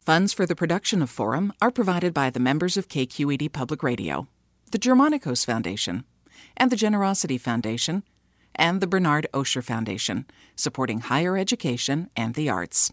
[0.07, 4.29] Funds for the production of Forum are provided by the members of KQED Public Radio,
[4.71, 6.05] the Germanacos Foundation,
[6.57, 8.05] and the Generosity Foundation,
[8.55, 12.93] and the Bernard Osher Foundation, supporting higher education and the arts.